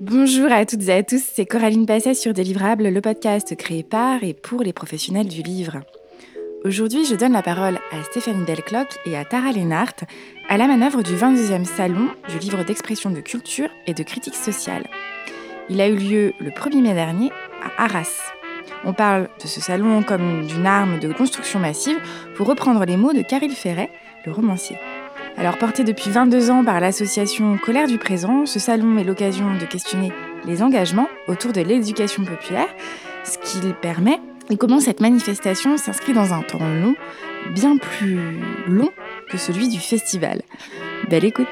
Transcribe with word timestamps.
Bonjour 0.00 0.52
à 0.52 0.64
toutes 0.64 0.86
et 0.88 0.92
à 0.92 1.02
tous, 1.02 1.20
c'est 1.20 1.44
Coraline 1.44 1.84
Passet 1.84 2.14
sur 2.14 2.32
Délivrable, 2.32 2.86
le 2.86 3.00
podcast 3.00 3.56
créé 3.56 3.82
par 3.82 4.22
et 4.22 4.32
pour 4.32 4.62
les 4.62 4.72
professionnels 4.72 5.26
du 5.26 5.42
livre. 5.42 5.80
Aujourd'hui, 6.64 7.04
je 7.04 7.16
donne 7.16 7.32
la 7.32 7.42
parole 7.42 7.80
à 7.90 8.04
Stéphanie 8.04 8.44
Delcloc 8.44 8.86
et 9.06 9.16
à 9.16 9.24
Tara 9.24 9.50
Lennart 9.50 9.94
à 10.48 10.56
la 10.56 10.68
manœuvre 10.68 11.02
du 11.02 11.14
22e 11.14 11.64
salon 11.64 12.10
du 12.28 12.38
livre 12.38 12.64
d'expression 12.64 13.10
de 13.10 13.20
culture 13.20 13.70
et 13.88 13.94
de 13.94 14.04
critique 14.04 14.36
sociale. 14.36 14.86
Il 15.68 15.80
a 15.80 15.88
eu 15.88 15.96
lieu 15.96 16.32
le 16.38 16.50
1er 16.50 16.80
mai 16.80 16.94
dernier 16.94 17.32
à 17.60 17.84
Arras. 17.84 18.32
On 18.84 18.92
parle 18.92 19.28
de 19.42 19.48
ce 19.48 19.60
salon 19.60 20.04
comme 20.04 20.46
d'une 20.46 20.66
arme 20.66 21.00
de 21.00 21.12
construction 21.12 21.58
massive 21.58 21.98
pour 22.36 22.46
reprendre 22.46 22.84
les 22.84 22.96
mots 22.96 23.12
de 23.12 23.22
Caril 23.22 23.50
Ferret, 23.50 23.90
le 24.24 24.30
romancier. 24.30 24.76
Alors 25.38 25.56
porté 25.56 25.84
depuis 25.84 26.10
22 26.10 26.50
ans 26.50 26.64
par 26.64 26.80
l'association 26.80 27.58
Colère 27.58 27.86
du 27.86 27.96
Présent, 27.96 28.44
ce 28.44 28.58
salon 28.58 28.98
est 28.98 29.04
l'occasion 29.04 29.54
de 29.56 29.64
questionner 29.66 30.12
les 30.44 30.64
engagements 30.64 31.06
autour 31.28 31.52
de 31.52 31.60
l'éducation 31.60 32.24
populaire, 32.24 32.66
ce 33.22 33.38
qu'il 33.38 33.72
permet 33.74 34.18
et 34.50 34.56
comment 34.56 34.80
cette 34.80 34.98
manifestation 34.98 35.76
s'inscrit 35.76 36.12
dans 36.12 36.34
un 36.34 36.42
temps 36.42 36.58
long, 36.58 36.96
bien 37.54 37.76
plus 37.76 38.18
long 38.66 38.90
que 39.30 39.38
celui 39.38 39.68
du 39.68 39.78
festival. 39.78 40.42
Belle 41.08 41.24
écoute 41.24 41.46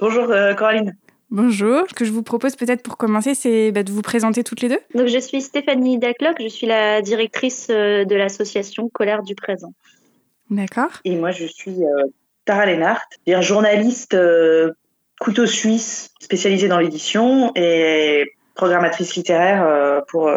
Bonjour 0.00 0.28
euh, 0.32 0.54
Coraline. 0.54 0.96
Bonjour. 1.34 1.82
Ce 1.88 1.94
que 1.94 2.04
je 2.04 2.12
vous 2.12 2.22
propose 2.22 2.54
peut-être 2.54 2.84
pour 2.84 2.96
commencer, 2.96 3.34
c'est 3.34 3.72
bah, 3.72 3.82
de 3.82 3.90
vous 3.90 4.02
présenter 4.02 4.44
toutes 4.44 4.60
les 4.60 4.68
deux. 4.68 4.78
Donc, 4.94 5.08
je 5.08 5.18
suis 5.18 5.40
Stéphanie 5.40 5.98
Dacloc, 5.98 6.36
je 6.40 6.46
suis 6.46 6.64
la 6.64 7.02
directrice 7.02 7.66
euh, 7.70 8.04
de 8.04 8.14
l'association 8.14 8.88
Colère 8.88 9.24
du 9.24 9.34
Présent. 9.34 9.74
D'accord. 10.48 10.90
Et 11.04 11.16
moi, 11.16 11.32
je 11.32 11.44
suis 11.46 11.82
euh, 11.82 12.04
Tara 12.44 12.66
Lennart, 12.66 13.02
journaliste 13.26 14.16
couteau 15.18 15.46
suisse 15.46 16.12
spécialisée 16.20 16.68
dans 16.68 16.78
l'édition 16.78 17.50
et 17.56 18.30
programmatrice 18.54 19.16
littéraire 19.16 20.04
pour 20.06 20.30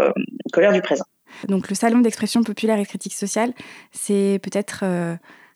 Colère 0.51 0.73
du 0.73 0.81
Présent. 0.81 1.05
Donc, 1.47 1.69
le 1.69 1.75
Salon 1.75 1.99
d'expression 1.99 2.41
populaire 2.41 2.79
et 2.79 2.85
critique 2.85 3.13
sociale, 3.13 3.53
c'est 3.91 4.39
peut-être 4.41 4.83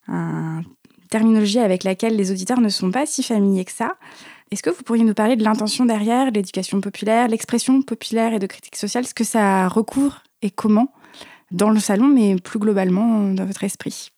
une 0.08 0.64
terminologie 1.10 1.60
avec 1.60 1.84
laquelle 1.84 2.16
les 2.16 2.30
auditeurs 2.30 2.62
ne 2.62 2.70
sont 2.70 2.92
pas 2.92 3.08
si 3.08 3.24
familiers 3.24 3.66
que 3.66 3.72
ça. 3.72 3.98
Est-ce 4.52 4.64
que 4.64 4.70
vous 4.70 4.84
pourriez 4.84 5.06
nous 5.06 5.14
parler 5.14 5.38
de 5.38 5.46
l'intention 5.46 5.86
derrière 5.86 6.30
l'éducation 6.30 6.82
populaire, 6.82 7.30
l'expression 7.30 7.82
populaire 7.82 8.34
et 8.34 8.40
de 8.40 8.48
critique 8.48 8.76
sociale, 8.76 9.06
ce 9.06 9.14
que 9.14 9.24
ça 9.24 9.70
recouvre 9.70 10.24
et 10.42 10.52
comment 10.52 10.92
dans 11.52 11.70
le 11.70 11.80
salon, 11.80 12.08
mais 12.08 12.36
plus 12.36 12.60
globalement 12.60 13.32
dans 13.34 13.46
votre 13.46 13.64
esprit? 13.64 14.12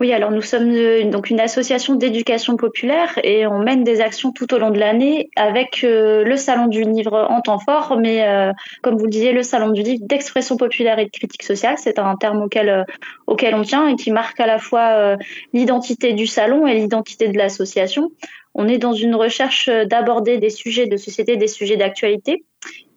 Oui, 0.00 0.12
alors 0.12 0.30
nous 0.30 0.42
sommes 0.42 0.70
euh, 0.70 1.10
donc 1.10 1.28
une 1.28 1.40
association 1.40 1.96
d'éducation 1.96 2.56
populaire 2.56 3.18
et 3.24 3.48
on 3.48 3.58
mène 3.58 3.82
des 3.82 4.00
actions 4.00 4.30
tout 4.30 4.54
au 4.54 4.58
long 4.58 4.70
de 4.70 4.78
l'année 4.78 5.28
avec 5.34 5.82
euh, 5.82 6.22
le 6.22 6.36
salon 6.36 6.68
du 6.68 6.82
livre 6.82 7.26
en 7.28 7.40
temps 7.40 7.58
fort, 7.58 7.98
mais 7.98 8.22
euh, 8.28 8.52
comme 8.82 8.96
vous 8.96 9.06
le 9.06 9.10
disiez, 9.10 9.32
le 9.32 9.42
salon 9.42 9.70
du 9.70 9.82
livre 9.82 10.04
d'expression 10.06 10.56
populaire 10.56 11.00
et 11.00 11.06
de 11.06 11.10
critique 11.10 11.42
sociale, 11.42 11.74
c'est 11.78 11.98
un 11.98 12.14
terme 12.14 12.42
auquel 12.42 12.86
on 13.26 13.62
tient 13.62 13.88
et 13.88 13.96
qui 13.96 14.12
marque 14.12 14.38
à 14.38 14.46
la 14.46 14.60
fois 14.60 15.16
l'identité 15.52 16.12
du 16.12 16.28
salon 16.28 16.68
et 16.68 16.74
l'identité 16.74 17.26
de 17.26 17.36
l'association. 17.36 18.12
On 18.60 18.66
est 18.66 18.78
dans 18.78 18.92
une 18.92 19.14
recherche 19.14 19.70
d'aborder 19.70 20.38
des 20.38 20.50
sujets 20.50 20.86
de 20.86 20.96
société, 20.96 21.36
des 21.36 21.46
sujets 21.46 21.76
d'actualité 21.76 22.44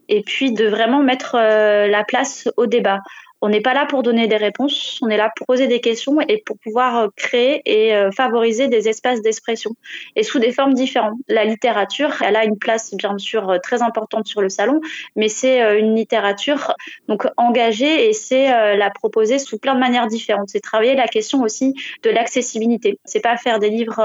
et 0.09 0.23
puis 0.23 0.51
de 0.51 0.65
vraiment 0.65 1.03
mettre 1.03 1.37
la 1.37 2.03
place 2.03 2.49
au 2.57 2.65
débat 2.65 2.99
on 3.41 3.49
n'est 3.49 3.61
pas 3.61 3.73
là 3.73 3.85
pour 3.87 4.03
donner 4.03 4.27
des 4.27 4.37
réponses, 4.37 4.99
on 5.01 5.09
est 5.09 5.17
là 5.17 5.31
pour 5.35 5.47
poser 5.47 5.67
des 5.67 5.81
questions 5.81 6.21
et 6.21 6.37
pour 6.45 6.57
pouvoir 6.59 6.97
euh, 6.97 7.07
créer 7.15 7.61
et 7.65 7.95
euh, 7.95 8.11
favoriser 8.11 8.67
des 8.67 8.87
espaces 8.87 9.21
d'expression 9.21 9.71
et 10.15 10.23
sous 10.23 10.39
des 10.39 10.51
formes 10.51 10.73
différentes. 10.73 11.17
La 11.27 11.43
littérature, 11.43 12.21
elle 12.21 12.35
a 12.35 12.45
une 12.45 12.57
place 12.57 12.93
bien 12.93 13.17
sûr 13.17 13.49
euh, 13.49 13.57
très 13.57 13.81
importante 13.81 14.27
sur 14.27 14.41
le 14.41 14.49
salon, 14.49 14.79
mais 15.15 15.27
c'est 15.27 15.79
une 15.79 15.95
littérature 15.95 16.73
donc 17.07 17.27
engagée 17.37 18.09
et 18.09 18.13
c'est 18.13 18.75
la 18.77 18.89
proposer 18.89 19.39
sous 19.39 19.57
plein 19.57 19.73
de 19.73 19.79
manières 19.79 20.07
différentes. 20.07 20.49
C'est 20.49 20.59
travailler 20.59 20.95
la 20.95 21.07
question 21.07 21.41
aussi 21.41 21.73
de 22.03 22.09
l'accessibilité. 22.09 22.99
C'est 23.05 23.21
pas 23.21 23.37
faire 23.37 23.59
des 23.59 23.69
livres 23.69 23.99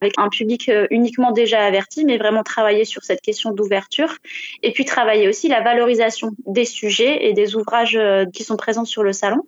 avec 0.00 0.14
un 0.18 0.28
public 0.28 0.70
uniquement 0.90 1.32
déjà 1.32 1.64
averti, 1.64 2.04
mais 2.04 2.18
vraiment 2.18 2.42
travailler 2.42 2.84
sur 2.84 3.02
cette 3.02 3.20
question 3.20 3.52
d'ouverture 3.52 4.16
et 4.62 4.72
puis 4.72 4.84
travailler 4.84 5.28
aussi 5.28 5.48
la 5.48 5.62
valorisation 5.62 6.30
des 6.46 6.64
sujets 6.64 7.26
et 7.26 7.32
des 7.32 7.56
ouvrages 7.56 7.98
qui 8.32 8.44
sont 8.44 8.57
présents 8.58 8.84
sur 8.84 9.02
le 9.02 9.14
salon. 9.14 9.46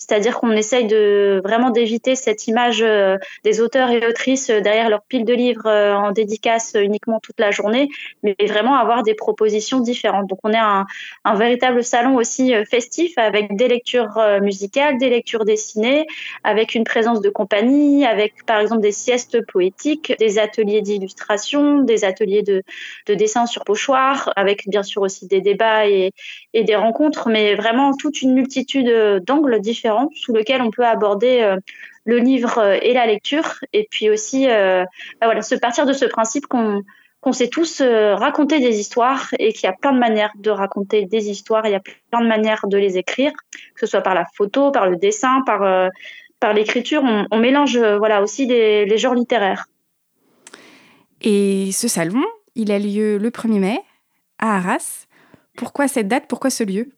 C'est-à-dire 0.00 0.40
qu'on 0.40 0.52
essaye 0.52 0.86
de 0.86 1.42
vraiment 1.44 1.68
d'éviter 1.68 2.16
cette 2.16 2.48
image 2.48 2.80
euh, 2.80 3.18
des 3.44 3.60
auteurs 3.60 3.90
et 3.90 4.06
autrices 4.06 4.48
euh, 4.48 4.60
derrière 4.60 4.88
leur 4.88 5.02
pile 5.02 5.26
de 5.26 5.34
livres 5.34 5.66
euh, 5.66 5.94
en 5.94 6.10
dédicace 6.10 6.74
uniquement 6.74 7.20
toute 7.20 7.38
la 7.38 7.50
journée, 7.50 7.90
mais 8.22 8.34
vraiment 8.48 8.76
avoir 8.76 9.02
des 9.02 9.14
propositions 9.14 9.78
différentes. 9.78 10.26
Donc 10.26 10.38
on 10.42 10.52
est 10.52 10.56
un, 10.56 10.86
véritable 11.34 11.84
salon 11.84 12.16
aussi 12.16 12.52
festif 12.68 13.16
avec 13.16 13.56
des 13.56 13.68
lectures 13.68 14.18
musicales, 14.42 14.98
des 14.98 15.08
lectures 15.08 15.44
dessinées, 15.44 16.06
avec 16.44 16.74
une 16.74 16.84
présence 16.84 17.20
de 17.20 17.30
compagnie, 17.30 18.04
avec 18.04 18.44
par 18.46 18.58
exemple 18.58 18.80
des 18.80 18.92
siestes 18.92 19.44
poétiques, 19.46 20.12
des 20.18 20.38
ateliers 20.38 20.82
d'illustration, 20.82 21.80
des 21.82 22.04
ateliers 22.04 22.42
de, 22.42 22.62
de 23.06 23.14
dessin 23.14 23.46
sur 23.46 23.64
pochoir, 23.64 24.32
avec 24.36 24.68
bien 24.68 24.82
sûr 24.82 25.02
aussi 25.02 25.28
des 25.28 25.40
débats 25.40 25.86
et 25.86 26.12
des 26.54 26.76
rencontres, 26.76 27.28
mais 27.28 27.54
vraiment 27.54 27.94
toute 27.94 28.22
une 28.22 28.34
multitude 28.34 29.22
d'angles 29.24 29.60
différents 29.60 29.89
sous 30.14 30.32
lequel 30.32 30.62
on 30.62 30.70
peut 30.70 30.86
aborder 30.86 31.40
euh, 31.40 31.56
le 32.04 32.18
livre 32.18 32.58
euh, 32.58 32.78
et 32.82 32.92
la 32.92 33.06
lecture. 33.06 33.58
Et 33.72 33.86
puis 33.90 34.10
aussi, 34.10 34.48
euh, 34.48 34.84
bah 35.20 35.26
voilà, 35.26 35.42
se 35.42 35.54
partir 35.54 35.86
de 35.86 35.92
ce 35.92 36.04
principe 36.04 36.46
qu'on 36.46 36.82
qu'on 37.22 37.32
sait 37.32 37.48
tous 37.48 37.82
raconter 37.82 38.60
des 38.60 38.80
histoires 38.80 39.26
et 39.38 39.52
qu'il 39.52 39.64
y 39.64 39.66
a 39.66 39.74
plein 39.74 39.92
de 39.92 39.98
manières 39.98 40.32
de 40.38 40.48
raconter 40.48 41.04
des 41.04 41.28
histoires, 41.28 41.66
il 41.66 41.72
y 41.72 41.74
a 41.74 41.82
plein 42.10 42.22
de 42.22 42.26
manières 42.26 42.66
de 42.66 42.78
les 42.78 42.96
écrire, 42.96 43.32
que 43.74 43.80
ce 43.80 43.86
soit 43.86 44.00
par 44.00 44.14
la 44.14 44.24
photo, 44.38 44.70
par 44.70 44.88
le 44.88 44.96
dessin, 44.96 45.42
par, 45.44 45.90
par 46.40 46.54
l'écriture. 46.54 47.02
On, 47.30 47.38
mélange 47.38 47.76
voilà, 47.76 48.22
aussi 48.22 48.46
les 48.46 48.96
genres 48.96 49.12
littéraires. 49.12 49.66
Et 51.20 51.72
ce 51.72 51.88
salon, 51.88 52.24
il 52.54 52.72
a 52.72 52.78
lieu 52.78 53.18
le 53.18 53.28
1er 53.28 53.58
mai 53.58 53.80
à 54.38 54.56
Arras. 54.56 55.06
Pourquoi 55.56 55.88
cette 55.88 56.08
date? 56.08 56.24
Pourquoi 56.28 56.48
ce 56.48 56.64
lieu? 56.64 56.90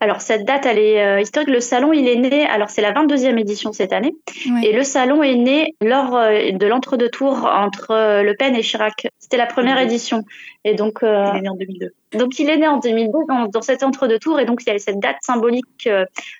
Alors 0.00 0.20
cette 0.20 0.44
date, 0.44 0.66
elle 0.66 0.78
est 0.78 1.04
euh, 1.04 1.20
historique. 1.20 1.48
Le 1.48 1.60
salon, 1.60 1.92
il 1.92 2.08
est 2.08 2.16
né. 2.16 2.46
Alors 2.46 2.70
c'est 2.70 2.82
la 2.82 2.92
22e 2.92 3.38
édition 3.38 3.72
cette 3.72 3.92
année, 3.92 4.14
et 4.62 4.72
le 4.72 4.82
salon 4.82 5.22
est 5.22 5.36
né 5.36 5.74
lors 5.80 6.16
euh, 6.16 6.50
de 6.52 6.66
l'entre-deux 6.66 7.08
tours 7.08 7.44
entre 7.46 7.90
euh, 7.90 8.22
Le 8.22 8.34
Pen 8.34 8.54
et 8.54 8.62
Chirac. 8.62 9.08
C'était 9.18 9.36
la 9.36 9.46
première 9.46 9.78
édition, 9.78 10.24
et 10.64 10.74
donc 10.74 10.98
il 11.02 11.08
est 11.08 11.40
né 11.40 11.48
en 11.48 11.56
2002. 11.56 11.94
Donc 12.12 12.38
il 12.38 12.48
est 12.48 12.56
né 12.56 12.68
en 12.68 12.78
2002 12.78 13.18
dans, 13.28 13.46
dans 13.46 13.62
cet 13.62 13.82
entre-deux 13.82 14.18
tours, 14.18 14.38
et 14.38 14.44
donc 14.44 14.62
il 14.66 14.72
y 14.72 14.72
a 14.72 14.78
cette 14.78 15.00
date 15.00 15.16
symbolique 15.22 15.88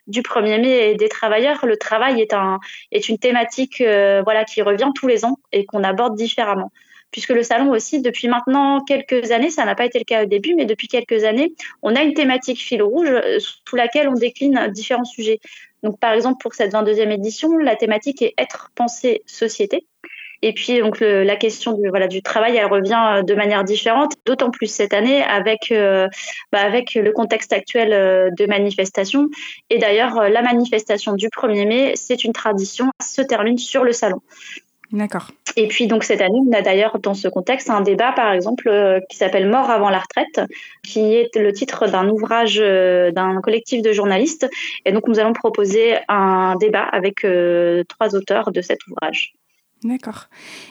du 0.06 0.22
1er 0.22 0.60
mai 0.60 0.90
et 0.90 0.94
des 0.94 1.08
travailleurs. 1.08 1.66
Le 1.66 1.76
travail 1.76 2.20
est 2.20 2.32
un 2.32 2.60
est 2.92 3.08
une 3.08 3.18
thématique 3.18 3.78
voilà 3.78 4.44
qui 4.44 4.62
revient 4.62 4.90
tous 4.94 5.08
les 5.08 5.24
ans 5.24 5.38
et 5.52 5.64
qu'on 5.64 5.82
aborde 5.82 6.16
différemment 6.16 6.70
puisque 7.14 7.30
le 7.30 7.44
salon 7.44 7.70
aussi, 7.70 8.02
depuis 8.02 8.26
maintenant 8.26 8.80
quelques 8.80 9.30
années, 9.30 9.48
ça 9.48 9.64
n'a 9.64 9.76
pas 9.76 9.84
été 9.84 10.00
le 10.00 10.04
cas 10.04 10.24
au 10.24 10.26
début, 10.26 10.56
mais 10.56 10.64
depuis 10.64 10.88
quelques 10.88 11.22
années, 11.22 11.54
on 11.80 11.94
a 11.94 12.02
une 12.02 12.12
thématique 12.12 12.58
fil 12.58 12.82
rouge 12.82 13.08
euh, 13.08 13.38
sous 13.38 13.76
laquelle 13.76 14.08
on 14.08 14.14
décline 14.14 14.66
différents 14.72 15.04
sujets. 15.04 15.38
Donc, 15.84 16.00
par 16.00 16.12
exemple, 16.12 16.38
pour 16.42 16.54
cette 16.54 16.72
22e 16.72 17.12
édition, 17.12 17.56
la 17.56 17.76
thématique 17.76 18.20
est 18.20 18.34
être, 18.36 18.72
penser, 18.74 19.22
société. 19.26 19.86
Et 20.42 20.52
puis 20.52 20.80
la 21.00 21.36
question 21.36 21.78
du 22.10 22.20
travail, 22.20 22.56
elle 22.56 22.66
revient 22.66 23.00
euh, 23.18 23.22
de 23.22 23.34
manière 23.34 23.62
différente, 23.62 24.14
d'autant 24.26 24.50
plus 24.50 24.66
cette 24.66 24.92
année 24.92 25.22
avec 25.22 25.70
euh, 25.70 26.08
bah, 26.50 26.62
avec 26.62 26.94
le 26.96 27.12
contexte 27.12 27.52
actuel 27.52 28.34
de 28.36 28.46
manifestation. 28.46 29.28
Et 29.70 29.78
d'ailleurs, 29.78 30.28
la 30.28 30.42
manifestation 30.42 31.12
du 31.12 31.28
1er 31.28 31.66
mai, 31.68 31.92
c'est 31.94 32.24
une 32.24 32.32
tradition, 32.32 32.90
se 33.00 33.22
termine 33.22 33.56
sur 33.56 33.84
le 33.84 33.92
salon. 33.92 34.20
D'accord. 34.94 35.32
Et 35.56 35.66
puis 35.66 35.88
donc 35.88 36.04
cette 36.04 36.20
année, 36.20 36.38
on 36.48 36.52
a 36.52 36.62
d'ailleurs 36.62 37.00
dans 37.00 37.14
ce 37.14 37.26
contexte 37.26 37.68
un 37.68 37.80
débat 37.80 38.12
par 38.12 38.32
exemple 38.32 38.68
euh, 38.68 39.00
qui 39.10 39.16
s'appelle 39.16 39.48
Mort 39.48 39.68
avant 39.68 39.90
la 39.90 39.98
retraite, 39.98 40.40
qui 40.84 41.00
est 41.14 41.34
le 41.34 41.52
titre 41.52 41.88
d'un 41.88 42.08
ouvrage 42.08 42.60
euh, 42.60 43.10
d'un 43.10 43.40
collectif 43.40 43.82
de 43.82 43.92
journalistes. 43.92 44.48
Et 44.84 44.92
donc 44.92 45.08
nous 45.08 45.18
allons 45.18 45.32
proposer 45.32 45.96
un 46.08 46.54
débat 46.60 46.84
avec 46.84 47.24
euh, 47.24 47.82
trois 47.88 48.14
auteurs 48.14 48.52
de 48.52 48.60
cet 48.60 48.86
ouvrage. 48.86 49.34
D'accord. 49.82 50.28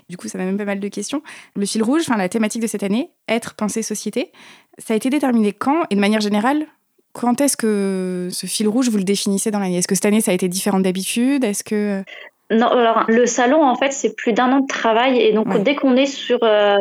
Du 0.09 0.15
coup, 0.15 0.29
ça 0.29 0.37
va 0.37 0.45
même 0.45 0.57
pas 0.57 0.65
mal 0.65 0.79
de 0.79 0.87
questions. 0.87 1.21
Le 1.55 1.65
fil 1.65 1.83
rouge, 1.83 2.03
enfin 2.07 2.17
la 2.17 2.29
thématique 2.29 2.61
de 2.61 2.67
cette 2.67 2.81
année, 2.81 3.11
être, 3.27 3.55
penser, 3.55 3.83
société, 3.83 4.31
ça 4.77 4.93
a 4.93 4.97
été 4.97 5.09
déterminé 5.09 5.51
quand 5.51 5.83
et 5.89 5.95
de 5.95 5.99
manière 5.99 6.21
générale 6.21 6.65
quand 7.11 7.41
est-ce 7.41 7.55
que 7.55 8.29
ce 8.31 8.47
fil 8.47 8.67
rouge, 8.67 8.89
vous 8.89 8.97
le 8.97 9.03
définissez 9.03 9.51
dans 9.51 9.59
l'année? 9.59 9.77
Est-ce 9.77 9.87
que 9.87 9.93
cette 9.93 10.05
année, 10.05 10.19
ça 10.19 10.31
a 10.31 10.33
été 10.33 10.49
différent 10.49 10.79
d'habitude? 10.79 11.43
Est-ce 11.43 11.63
que... 11.63 12.03
non, 12.51 12.67
alors 12.67 13.05
le 13.07 13.25
salon 13.25 13.63
en 13.63 13.75
fait 13.75 13.93
c'est 13.93 14.15
plus 14.15 14.33
d'un 14.33 14.51
an 14.51 14.59
de 14.59 14.67
travail 14.67 15.19
et 15.19 15.31
donc 15.31 15.63
dès 15.63 15.75
qu'on 15.75 15.95
est 15.95 16.05
sur 16.05 16.39
euh, 16.43 16.77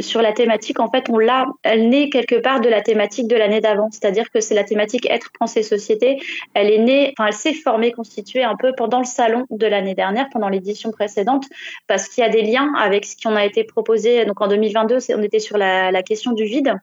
sur 0.00 0.22
la 0.22 0.32
thématique 0.32 0.80
en 0.80 0.90
fait 0.90 1.08
on 1.10 1.18
l'a, 1.18 1.44
elle 1.62 1.90
naît 1.90 2.08
quelque 2.08 2.36
part 2.36 2.60
de 2.60 2.68
la 2.68 2.80
thématique 2.80 3.28
de 3.28 3.36
l'année 3.36 3.60
d'avant, 3.60 3.88
c'est-à-dire 3.92 4.30
que 4.30 4.40
c'est 4.40 4.54
la 4.54 4.64
thématique 4.64 5.08
être 5.10 5.30
pensée 5.38 5.62
société. 5.62 6.18
Elle 6.54 6.70
est 6.70 6.78
née, 6.78 7.14
enfin 7.16 7.28
elle 7.28 7.34
s'est 7.34 7.52
formée, 7.52 7.92
constituée 7.92 8.42
un 8.42 8.56
peu 8.56 8.72
pendant 8.76 8.98
le 8.98 9.04
salon 9.04 9.46
de 9.50 9.66
l'année 9.66 9.94
dernière, 9.94 10.28
pendant 10.32 10.48
l'édition 10.48 10.90
précédente, 10.90 11.44
parce 11.86 12.08
qu'il 12.08 12.24
y 12.24 12.26
a 12.26 12.30
des 12.30 12.42
liens 12.42 12.72
avec 12.78 13.04
ce 13.04 13.14
qui 13.14 13.28
en 13.28 13.36
a 13.36 13.44
été 13.44 13.64
proposé. 13.64 14.24
Donc 14.24 14.40
en 14.40 14.48
2022, 14.48 14.98
on 15.14 15.22
était 15.22 15.40
sur 15.40 15.58
la, 15.58 15.90
la 15.90 16.02
question 16.02 16.32
du 16.32 16.44
vide. 16.44 16.74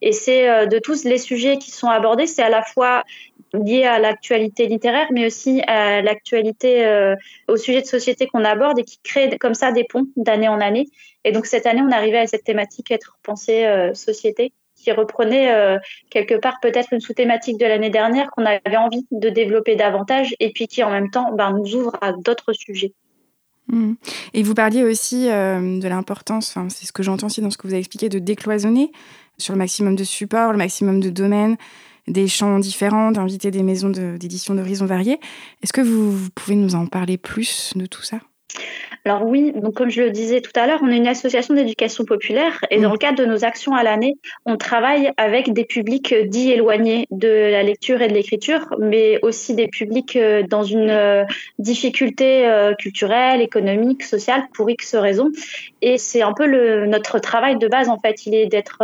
Et 0.00 0.12
c'est 0.12 0.48
euh, 0.48 0.66
de 0.66 0.78
tous 0.78 1.04
les 1.04 1.18
sujets 1.18 1.58
qui 1.58 1.70
sont 1.70 1.88
abordés, 1.88 2.26
c'est 2.26 2.42
à 2.42 2.50
la 2.50 2.62
fois 2.62 3.02
lié 3.54 3.84
à 3.84 3.98
l'actualité 3.98 4.66
littéraire, 4.66 5.08
mais 5.12 5.26
aussi 5.26 5.60
à 5.62 6.02
l'actualité, 6.02 6.84
euh, 6.84 7.14
au 7.48 7.56
sujet 7.56 7.80
de 7.80 7.86
société 7.86 8.26
qu'on 8.26 8.44
aborde 8.44 8.78
et 8.78 8.84
qui 8.84 8.98
crée 9.02 9.36
comme 9.38 9.54
ça 9.54 9.72
des 9.72 9.84
ponts 9.84 10.06
d'année 10.16 10.48
en 10.48 10.60
année. 10.60 10.88
Et 11.24 11.32
donc 11.32 11.46
cette 11.46 11.66
année, 11.66 11.82
on 11.82 11.92
arrivait 11.92 12.18
à 12.18 12.26
cette 12.26 12.44
thématique 12.44 12.90
être 12.90 13.18
pensée 13.22 13.64
euh, 13.64 13.94
société 13.94 14.52
qui 14.76 14.92
reprenait 14.92 15.52
euh, 15.52 15.78
quelque 16.10 16.34
part 16.34 16.58
peut-être 16.60 16.92
une 16.92 17.00
sous-thématique 17.00 17.58
de 17.58 17.64
l'année 17.64 17.90
dernière 17.90 18.30
qu'on 18.30 18.44
avait 18.44 18.76
envie 18.76 19.06
de 19.10 19.30
développer 19.30 19.76
davantage 19.76 20.34
et 20.40 20.50
puis 20.50 20.66
qui 20.66 20.82
en 20.82 20.90
même 20.90 21.10
temps 21.10 21.32
ben, 21.32 21.52
nous 21.52 21.74
ouvre 21.76 21.96
à 22.00 22.12
d'autres 22.12 22.52
sujets. 22.52 22.92
Mmh. 23.68 23.94
Et 24.34 24.42
vous 24.42 24.52
parliez 24.52 24.82
aussi 24.82 25.24
de 25.26 25.88
l'importance, 25.88 26.58
c'est 26.68 26.84
ce 26.84 26.92
que 26.92 27.02
j'entends 27.02 27.28
aussi 27.28 27.40
dans 27.40 27.50
ce 27.50 27.56
que 27.56 27.66
vous 27.66 27.72
avez 27.72 27.80
expliqué, 27.80 28.10
de 28.10 28.18
décloisonner 28.18 28.90
sur 29.38 29.54
le 29.54 29.58
maximum 29.58 29.96
de 29.96 30.04
supports, 30.04 30.52
le 30.52 30.58
maximum 30.58 31.00
de 31.00 31.08
domaines, 31.08 31.56
des 32.06 32.28
champs 32.28 32.58
différents, 32.58 33.10
d'inviter 33.10 33.50
des 33.50 33.62
maisons 33.62 33.90
d'édition 33.90 34.54
d'horizons 34.54 34.86
variés. 34.86 35.18
Est-ce 35.62 35.72
que 35.72 35.80
vous, 35.80 36.28
pouvez 36.34 36.56
nous 36.56 36.74
en 36.74 36.86
parler 36.86 37.16
plus 37.16 37.72
de 37.76 37.86
tout 37.86 38.02
ça? 38.02 38.20
Alors 39.06 39.26
oui, 39.26 39.52
donc 39.54 39.74
comme 39.74 39.90
je 39.90 40.00
le 40.00 40.10
disais 40.10 40.40
tout 40.40 40.52
à 40.54 40.66
l'heure, 40.66 40.80
on 40.82 40.88
est 40.88 40.96
une 40.96 41.06
association 41.06 41.52
d'éducation 41.52 42.06
populaire 42.06 42.64
et 42.70 42.80
dans 42.80 42.88
mm. 42.88 42.92
le 42.92 42.98
cadre 42.98 43.18
de 43.18 43.26
nos 43.26 43.44
actions 43.44 43.74
à 43.74 43.82
l'année, 43.82 44.14
on 44.46 44.56
travaille 44.56 45.12
avec 45.18 45.52
des 45.52 45.66
publics 45.66 46.14
dits 46.14 46.52
éloignés 46.52 47.06
de 47.10 47.28
la 47.28 47.62
lecture 47.62 48.00
et 48.00 48.08
de 48.08 48.14
l'écriture, 48.14 48.74
mais 48.78 49.18
aussi 49.20 49.54
des 49.54 49.68
publics 49.68 50.16
euh, 50.16 50.42
dans 50.42 50.62
une 50.62 50.88
euh, 50.88 51.24
difficulté 51.58 52.46
euh, 52.46 52.72
culturelle, 52.74 53.42
économique, 53.42 54.02
sociale 54.04 54.44
pour 54.54 54.70
X 54.70 54.94
raisons. 54.94 55.30
Et 55.82 55.98
c'est 55.98 56.22
un 56.22 56.32
peu 56.32 56.46
le, 56.46 56.86
notre 56.86 57.18
travail 57.18 57.58
de 57.58 57.68
base 57.68 57.90
en 57.90 57.98
fait, 57.98 58.24
il 58.24 58.34
est 58.34 58.46
d'être 58.46 58.82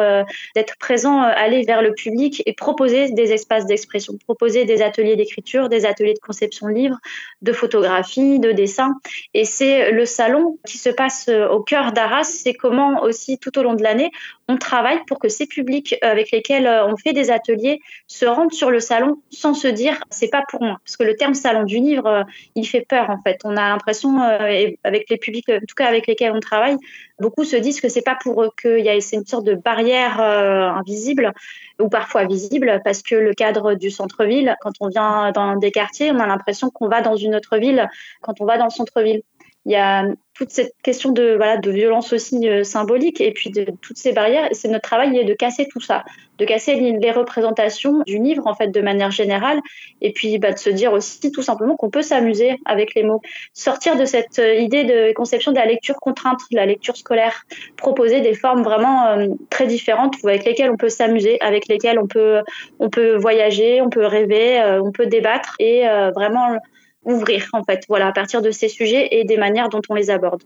d'être 0.55 0.77
présent, 0.79 1.23
aller 1.23 1.63
vers 1.65 1.81
le 1.81 1.95
public 1.95 2.43
et 2.45 2.53
proposer 2.53 3.11
des 3.11 3.33
espaces 3.33 3.65
d'expression, 3.65 4.15
proposer 4.23 4.67
des 4.67 4.83
ateliers 4.83 5.17
d'écriture, 5.17 5.71
des 5.71 5.87
ateliers 5.87 6.13
de 6.13 6.19
conception 6.19 6.69
de 6.69 6.73
livres, 6.73 6.99
de 7.41 7.53
photographie, 7.53 8.39
de 8.39 8.53
dessin. 8.53 8.97
Et 9.33 9.47
c'est 9.47 9.91
le 9.93 10.05
salon 10.11 10.59
qui 10.67 10.77
se 10.77 10.91
passe 10.91 11.29
euh, 11.29 11.49
au 11.49 11.63
cœur 11.63 11.93
d'Arras, 11.93 12.25
c'est 12.25 12.55
comment 12.55 13.03
aussi 13.03 13.39
tout 13.39 13.59
au 13.59 13.63
long 13.63 13.75
de 13.75 13.83
l'année, 13.83 14.11
on 14.49 14.57
travaille 14.57 14.99
pour 15.07 15.19
que 15.19 15.29
ces 15.29 15.47
publics 15.47 15.97
avec 16.03 16.31
lesquels 16.31 16.67
euh, 16.67 16.87
on 16.87 16.97
fait 16.97 17.13
des 17.13 17.31
ateliers 17.31 17.81
se 18.07 18.27
rendent 18.27 18.53
sur 18.53 18.71
le 18.71 18.81
salon 18.81 19.23
sans 19.31 19.55
se 19.55 19.69
dire 19.69 19.99
c'est 20.11 20.29
pas 20.29 20.43
pour 20.49 20.63
moi. 20.63 20.79
Parce 20.85 20.97
que 20.97 21.05
le 21.05 21.17
terme 21.17 21.35
salon 21.35 21.63
du 21.63 21.79
livre, 21.79 22.07
euh, 22.07 22.23
il 22.55 22.67
fait 22.67 22.85
peur 22.87 23.09
en 23.09 23.23
fait. 23.23 23.39
On 23.45 23.57
a 23.57 23.71
l'impression, 23.71 24.21
avec 24.21 25.09
les 25.09 25.17
publics, 25.17 25.49
en 25.49 25.61
tout 25.61 25.75
cas 25.77 25.87
avec 25.87 26.07
lesquels 26.07 26.33
on 26.33 26.41
travaille, 26.41 26.77
beaucoup 27.19 27.45
se 27.45 27.57
disent 27.57 27.81
que 27.81 27.89
c'est 27.89 28.03
pas 28.03 28.19
pour 28.21 28.43
eux 28.43 28.51
qu'il 28.61 28.85
y 28.85 28.89
a 28.89 28.95
une 28.95 29.27
sorte 29.27 29.45
de 29.45 29.55
barrière 29.55 30.21
invisible 30.21 31.33
ou 31.79 31.89
parfois 31.89 32.25
visible 32.25 32.81
parce 32.85 33.03
que 33.03 33.15
le 33.15 33.33
cadre 33.35 33.75
du 33.75 33.91
centre-ville, 33.91 34.57
quand 34.61 34.73
on 34.81 34.89
vient 34.89 35.31
dans 35.33 35.57
des 35.57 35.71
quartiers, 35.71 36.11
on 36.13 36.19
a 36.19 36.27
l'impression 36.27 36.71
qu'on 36.71 36.89
va 36.89 37.01
dans 37.01 37.17
une 37.17 37.35
autre 37.35 37.57
ville 37.59 37.89
quand 38.21 38.41
on 38.41 38.45
va 38.45 38.59
dans 38.59 38.67
le 38.67 38.71
centre-ville 38.71 39.23
il 39.67 39.73
y 39.73 39.77
a 39.77 40.07
toute 40.35 40.51
cette 40.51 40.73
question 40.83 41.13
de 41.13 41.35
voilà 41.37 41.59
de 41.59 41.71
violence 41.71 42.15
aussi 42.15 42.49
euh, 42.49 42.65
symbolique 42.65 43.21
et 43.21 43.31
puis 43.33 43.51
de 43.51 43.67
toutes 43.83 43.99
ces 43.99 44.13
barrières. 44.13 44.49
C'est 44.53 44.69
notre 44.69 44.89
travail 44.89 45.25
de 45.25 45.35
casser 45.35 45.69
tout 45.71 45.81
ça 45.81 46.05
de 46.39 46.47
casser 46.47 46.77
les, 46.77 47.11
représentations 47.11 48.01
du 48.07 48.17
livre 48.17 48.47
en 48.47 48.55
fait 48.55 48.69
de 48.69 48.81
manière 48.81 49.11
générale 49.11 49.61
et 50.01 50.13
puis 50.13 50.39
bah, 50.39 50.53
de 50.53 50.59
se 50.59 50.71
dire 50.71 50.95
aussi 50.95 51.31
tout 51.31 51.43
simplement 51.43 51.77
qu'on 51.77 51.91
peut 51.91 52.01
s'amuser 52.01 52.59
avec 52.65 52.95
les 52.95 53.03
mots. 53.03 53.21
Sortir 53.53 53.97
de 53.97 54.07
cette 54.07 54.39
euh, 54.39 54.55
idée 54.55 54.85
de 54.85 55.13
conception 55.13 55.53
de 55.53 55.59
la 55.59 55.67
lecture 55.67 55.97
contrainte 55.97 56.41
de 56.51 56.57
la 56.57 56.65
lecture 56.65 56.97
scolaire 56.97 57.43
proposer 57.77 58.23
des 58.23 58.33
formes 58.33 58.63
vraiment 58.63 59.09
euh, 59.09 59.27
très 59.51 59.67
différentes 59.67 60.15
avec 60.25 60.47
lesquelles 60.47 60.71
on 60.71 60.79
peut 60.79 60.89
s'amuser 60.89 61.39
avec 61.43 61.69
lesquelles 61.69 61.99
on 61.99 62.07
peut 62.07 62.41
on 62.79 62.89
peut 62.89 63.17
voyager 63.17 63.83
on 63.83 63.91
peut 63.91 64.07
rêver 64.07 64.63
on 64.83 64.91
peut 64.91 65.07
débattre 65.07 65.55
et 65.59 65.85
vraiment 66.15 66.57
ouvrir 67.05 67.49
en 67.53 67.65
fait, 67.65 67.85
voilà, 67.89 68.09
à 68.09 68.13
partir 68.13 68.43
de 68.43 68.51
ces 68.51 68.69
sujets 68.69 69.09
et 69.13 69.25
des 69.25 69.37
manières 69.37 69.69
dont 69.69 69.83
on 69.89 69.95
les 69.95 70.11
aborde. 70.11 70.43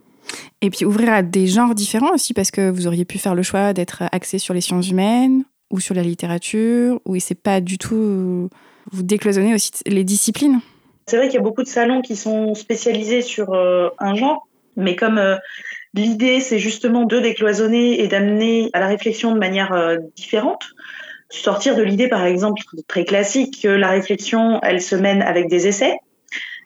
Et 0.61 0.69
puis 0.69 0.85
ouvrir 0.85 1.11
à 1.11 1.21
des 1.21 1.47
genres 1.47 1.75
différents 1.75 2.13
aussi, 2.13 2.33
parce 2.33 2.51
que 2.51 2.69
vous 2.69 2.87
auriez 2.87 3.05
pu 3.05 3.17
faire 3.17 3.35
le 3.35 3.43
choix 3.43 3.73
d'être 3.73 4.03
axé 4.11 4.39
sur 4.39 4.53
les 4.53 4.61
sciences 4.61 4.89
humaines 4.89 5.43
ou 5.71 5.79
sur 5.79 5.95
la 5.95 6.03
littérature, 6.03 6.99
ou 7.05 7.19
c'est 7.19 7.35
pas 7.35 7.59
du 7.61 7.77
tout 7.77 8.49
vous 8.91 9.03
décloisonnez 9.03 9.53
aussi 9.53 9.71
les 9.85 10.03
disciplines. 10.03 10.59
C'est 11.07 11.17
vrai 11.17 11.27
qu'il 11.27 11.35
y 11.35 11.39
a 11.39 11.43
beaucoup 11.43 11.63
de 11.63 11.67
salons 11.67 12.01
qui 12.01 12.15
sont 12.15 12.55
spécialisés 12.55 13.21
sur 13.21 13.53
euh, 13.53 13.89
un 13.99 14.15
genre, 14.15 14.47
mais 14.75 14.95
comme 14.95 15.17
euh, 15.17 15.35
l'idée 15.93 16.39
c'est 16.39 16.59
justement 16.59 17.05
de 17.05 17.19
décloisonner 17.19 18.01
et 18.01 18.07
d'amener 18.07 18.69
à 18.73 18.79
la 18.79 18.87
réflexion 18.87 19.33
de 19.33 19.39
manière 19.39 19.73
euh, 19.73 19.97
différente, 20.15 20.63
sortir 21.29 21.75
de 21.75 21.83
l'idée 21.83 22.07
par 22.07 22.25
exemple 22.25 22.61
très 22.87 23.05
classique 23.05 23.61
que 23.63 23.67
la 23.67 23.89
réflexion 23.89 24.59
elle 24.63 24.81
se 24.81 24.95
mène 24.95 25.21
avec 25.21 25.47
des 25.47 25.67
essais 25.67 25.97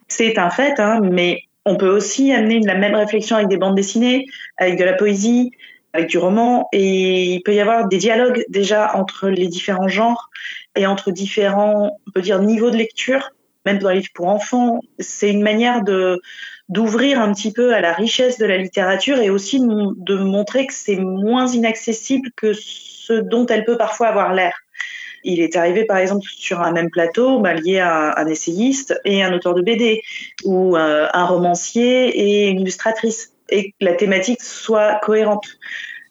c'est 0.09 0.37
un 0.37 0.49
fait, 0.49 0.79
hein, 0.79 0.99
mais 1.01 1.43
on 1.65 1.77
peut 1.77 1.89
aussi 1.89 2.33
amener 2.33 2.59
la 2.61 2.75
même 2.75 2.95
réflexion 2.95 3.35
avec 3.35 3.47
des 3.47 3.57
bandes 3.57 3.75
dessinées, 3.75 4.25
avec 4.57 4.77
de 4.77 4.83
la 4.83 4.93
poésie, 4.93 5.51
avec 5.93 6.09
du 6.09 6.17
roman, 6.17 6.67
et 6.71 7.35
il 7.35 7.41
peut 7.43 7.53
y 7.53 7.59
avoir 7.59 7.87
des 7.87 7.97
dialogues 7.97 8.43
déjà 8.49 8.95
entre 8.95 9.29
les 9.29 9.47
différents 9.47 9.87
genres 9.87 10.29
et 10.75 10.85
entre 10.85 11.11
différents, 11.11 11.97
on 12.07 12.11
peut 12.11 12.21
dire, 12.21 12.41
niveaux 12.41 12.69
de 12.69 12.77
lecture, 12.77 13.31
même 13.65 13.79
dans 13.79 13.89
les 13.89 13.97
livres 13.97 14.09
pour 14.13 14.27
enfants. 14.27 14.81
C'est 14.99 15.31
une 15.31 15.43
manière 15.43 15.83
de 15.83 16.21
d'ouvrir 16.69 17.19
un 17.19 17.33
petit 17.33 17.51
peu 17.51 17.73
à 17.73 17.81
la 17.81 17.93
richesse 17.93 18.37
de 18.37 18.45
la 18.45 18.57
littérature 18.57 19.17
et 19.17 19.31
aussi 19.31 19.59
de 19.59 20.15
montrer 20.17 20.67
que 20.67 20.73
c'est 20.73 20.97
moins 20.97 21.47
inaccessible 21.47 22.29
que 22.35 22.53
ce 22.53 23.13
dont 23.13 23.47
elle 23.47 23.65
peut 23.65 23.75
parfois 23.75 24.09
avoir 24.09 24.33
l'air. 24.33 24.53
Il 25.23 25.41
est 25.41 25.55
arrivé, 25.55 25.85
par 25.85 25.97
exemple, 25.97 26.25
sur 26.29 26.61
un 26.61 26.71
même 26.71 26.89
plateau, 26.89 27.43
lié 27.43 27.79
à 27.79 28.19
un 28.19 28.27
essayiste 28.27 28.99
et 29.05 29.23
un 29.23 29.33
auteur 29.33 29.53
de 29.53 29.61
BD, 29.61 30.01
ou 30.45 30.77
euh, 30.77 31.07
un 31.13 31.25
romancier 31.25 32.09
et 32.09 32.47
une 32.49 32.61
illustratrice, 32.61 33.33
et 33.49 33.71
que 33.71 33.75
la 33.81 33.93
thématique 33.93 34.41
soit 34.41 34.99
cohérente. 35.03 35.47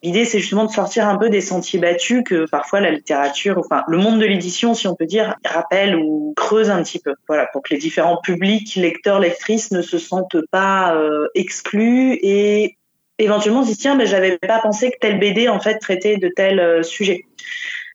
L'idée, 0.02 0.25
c'est 0.25 0.38
justement 0.38 0.64
de 0.64 0.70
sortir 0.70 1.08
un 1.08 1.16
peu 1.16 1.28
des 1.28 1.40
sentiers 1.40 1.81
battus 1.81 2.22
que 2.25 2.46
parfois 2.49 2.81
la 2.81 2.93
littérature, 2.93 3.58
enfin 3.58 3.82
le 3.88 3.99
monde 3.99 4.20
de 4.20 4.26
l'édition, 4.26 4.72
si 4.75 4.87
on 4.87 4.94
peut 4.94 5.06
dire, 5.06 5.34
rappelle 5.44 5.96
ou 5.96 6.34
creuse 6.37 6.70
un 6.70 6.82
petit 6.84 7.00
peu. 7.00 7.14
Voilà, 7.26 7.46
pour 7.52 7.62
que 7.62 7.75
les 7.75 7.81
différents 7.81 8.19
publics, 8.19 8.76
lecteurs, 8.76 9.19
lectrices, 9.19 9.72
ne 9.72 9.82
se 9.82 9.99
sentent 9.99 10.37
pas 10.52 10.94
euh, 10.94 11.26
exclus 11.34 12.16
et 12.22 12.76
éventuellement 13.19 13.64
se 13.64 13.69
disent 13.69 13.78
tiens, 13.78 13.96
mais 13.96 14.06
j'avais 14.06 14.38
pas 14.38 14.61
pensé 14.61 14.92
que 14.92 14.99
telle 15.00 15.18
BD 15.18 15.49
en 15.49 15.59
fait 15.59 15.78
traitait 15.78 16.16
de 16.16 16.28
tel 16.28 16.61
euh, 16.61 16.85
sujet. 16.85 17.25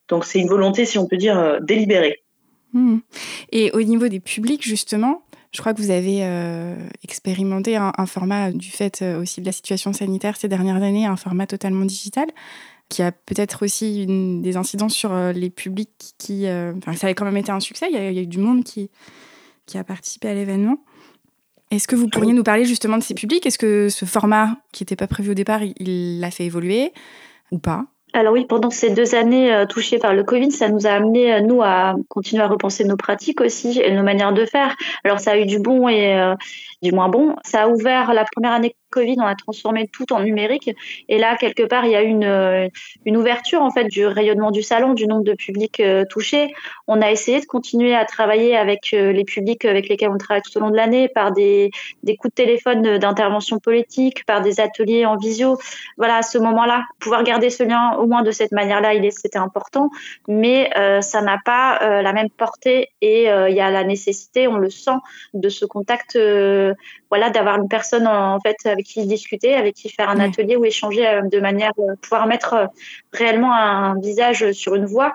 Donc 0.10 0.26
c'est 0.26 0.40
une 0.40 0.48
volonté, 0.48 0.86
si 0.86 0.98
on 0.98 1.08
peut 1.08 1.18
dire, 1.18 1.38
euh, 1.38 1.60
délibérée. 1.62 2.24
Hmm. 2.74 3.00
Et 3.52 3.72
au 3.72 3.82
niveau 3.82 4.08
des 4.08 4.20
publics, 4.20 4.64
justement, 4.64 5.24
je 5.52 5.60
crois 5.60 5.74
que 5.74 5.82
vous 5.82 5.92
avez 5.92 6.20
euh, 6.24 6.76
expérimenté 7.04 7.76
un, 7.76 8.06
format 8.08 8.52
du 8.52 8.72
fait 8.72 9.02
euh, 9.02 9.22
aussi 9.22 9.42
de 9.42 9.46
la 9.46 9.52
situation 9.52 9.94
sanitaire 9.94 10.36
ces 10.36 10.48
dernières 10.48 10.82
années, 10.82 11.06
un 11.06 11.16
format 11.16 11.46
totalement 11.46 11.86
digital, 11.86 12.28
qui 12.90 13.04
a 13.04 13.12
peut-être 13.12 13.64
aussi 13.64 14.04
une, 14.04 14.42
des 14.42 14.58
incidences 14.58 14.96
sur 14.96 15.16
les 15.16 15.50
publics 15.50 16.14
qui... 16.18 16.46
enfin, 16.48 16.94
ça 16.96 17.08
avait 17.08 17.16
quand 17.16 17.26
même 17.26 17.38
été 17.38 17.52
un 17.52 17.60
succès, 17.60 17.88
il 17.90 17.96
y 17.96 17.98
a, 17.98 18.12
eu 18.22 18.28
du 18.28 18.40
monde 18.40 18.64
qui, 18.64 18.90
qui 19.66 19.78
a 19.78 19.84
participé 19.84 20.30
à 20.30 20.34
l'événement. 20.34 20.78
Est-ce 21.72 21.88
que 21.88 21.96
vous 21.96 22.08
pourriez 22.08 22.34
nous 22.34 22.44
parler 22.44 22.66
justement 22.66 22.98
de 22.98 23.04
ces 23.04 23.16
publics? 23.16 23.46
Est-ce 23.46 23.58
que 23.58 23.90
ce 23.90 24.06
format, 24.06 24.58
qui 24.74 24.84
n'était 24.84 24.96
pas 24.96 25.08
prévu 25.08 25.32
au 25.32 25.34
départ, 25.34 25.62
il 25.64 26.20
l'a 26.20 26.30
fait 26.30 26.46
évoluer 26.46 26.94
ou 27.52 27.58
pas? 27.58 27.88
Alors 28.14 28.34
oui, 28.34 28.46
pendant 28.46 28.70
ces 28.70 28.92
deux 28.92 29.16
années 29.16 29.52
euh, 29.52 29.66
touchées 29.66 29.98
par 29.98 30.14
le 30.14 30.24
Covid, 30.24 30.52
ça 30.52 30.70
nous 30.70 30.86
a 30.86 30.92
amené, 30.92 31.34
euh, 31.34 31.42
nous, 31.42 31.64
à 31.64 31.96
continuer 32.10 32.44
à 32.44 32.48
repenser 32.48 32.84
nos 32.84 32.96
pratiques 32.96 33.42
aussi 33.42 33.82
et 33.82 33.92
nos 33.92 34.04
manières 34.04 34.34
de 34.34 34.46
faire. 34.46 34.76
Alors 35.04 35.20
ça 35.20 35.32
a 35.32 35.38
eu 35.38 35.48
du 35.48 35.60
bon 35.60 35.90
et 35.90 36.16
euh, 36.20 36.36
du 36.84 36.92
moins 36.92 37.10
bon. 37.10 37.36
Ça 37.44 37.64
a 37.64 37.68
ouvert 37.68 38.14
la 38.14 38.26
première 38.26 38.52
année 38.52 38.76
Covid, 38.94 39.16
on 39.20 39.26
a 39.26 39.36
transformé 39.36 39.88
tout 39.88 40.14
en 40.14 40.22
numérique. 40.22 40.70
Et 41.10 41.18
là, 41.18 41.36
quelque 41.36 41.64
part, 41.64 41.86
il 41.86 41.92
y 41.92 41.96
a 41.96 42.04
une, 42.04 42.24
euh, 42.24 42.68
une 43.06 43.18
ouverture 43.18 43.62
en 43.62 43.72
fait 43.72 43.86
du 43.86 44.06
rayonnement 44.06 44.52
du 44.52 44.62
salon, 44.62 44.94
du 44.94 45.08
nombre 45.08 45.24
de 45.24 45.34
publics 45.34 45.80
euh, 45.80 46.06
touchés. 46.08 46.54
On 46.88 47.02
a 47.02 47.10
essayé 47.10 47.40
de 47.40 47.46
continuer 47.46 47.96
à 47.96 48.06
travailler 48.06 48.56
avec 48.56 48.94
euh, 48.94 49.12
les 49.12 49.24
publics 49.24 49.66
avec 49.66 49.90
lesquels 49.90 50.10
on 50.10 50.18
travaille 50.18 50.44
tout 50.44 50.56
au 50.58 50.62
long 50.62 50.70
de 50.70 50.76
l'année 50.76 51.10
par 51.10 51.32
des, 51.32 51.72
des 52.04 52.16
coups 52.16 52.34
de 52.36 52.44
téléphone 52.44 53.00
d'intervention 53.00 53.58
politique, 53.58 54.26
par 54.26 54.42
des 54.42 54.60
ateliers 54.60 55.06
en 55.06 55.18
visio. 55.18 55.58
Voilà, 55.98 56.18
à 56.18 56.22
ce 56.22 56.38
moment-là, 56.38 56.84
pouvoir 57.00 57.24
garder 57.24 57.50
ce 57.50 57.64
lien 57.64 57.96
au 57.98 58.06
moins 58.06 58.22
de 58.22 58.32
cette 58.32 58.52
manière-là, 58.52 58.92
c'était 59.10 59.40
important, 59.40 59.90
mais 60.28 60.70
ça 61.02 61.22
n'a 61.22 61.38
pas 61.44 62.02
la 62.02 62.14
même 62.14 62.30
portée 62.30 62.90
et 63.02 63.24
il 63.24 63.56
y 63.56 63.60
a 63.60 63.70
la 63.70 63.84
nécessité, 63.84 64.48
on 64.48 64.58
le 64.58 64.70
sent, 64.70 64.98
de 65.34 65.50
ce 65.50 65.66
contact 65.66 66.18
voilà, 67.14 67.30
d'avoir 67.30 67.58
une 67.58 67.68
personne 67.68 68.08
en, 68.08 68.40
fait 68.40 68.58
avec 68.66 68.83
qui 68.84 69.06
discuter, 69.06 69.54
avec 69.56 69.76
qui 69.76 69.90
faire 69.90 70.10
un 70.10 70.20
atelier 70.20 70.56
ou 70.56 70.66
échanger 70.66 71.22
de 71.24 71.40
manière 71.40 71.72
pouvoir 72.02 72.28
mettre 72.28 72.70
réellement 73.12 73.54
un 73.54 74.00
visage 74.00 74.52
sur 74.52 74.76
une 74.76 74.86
voix. 74.86 75.14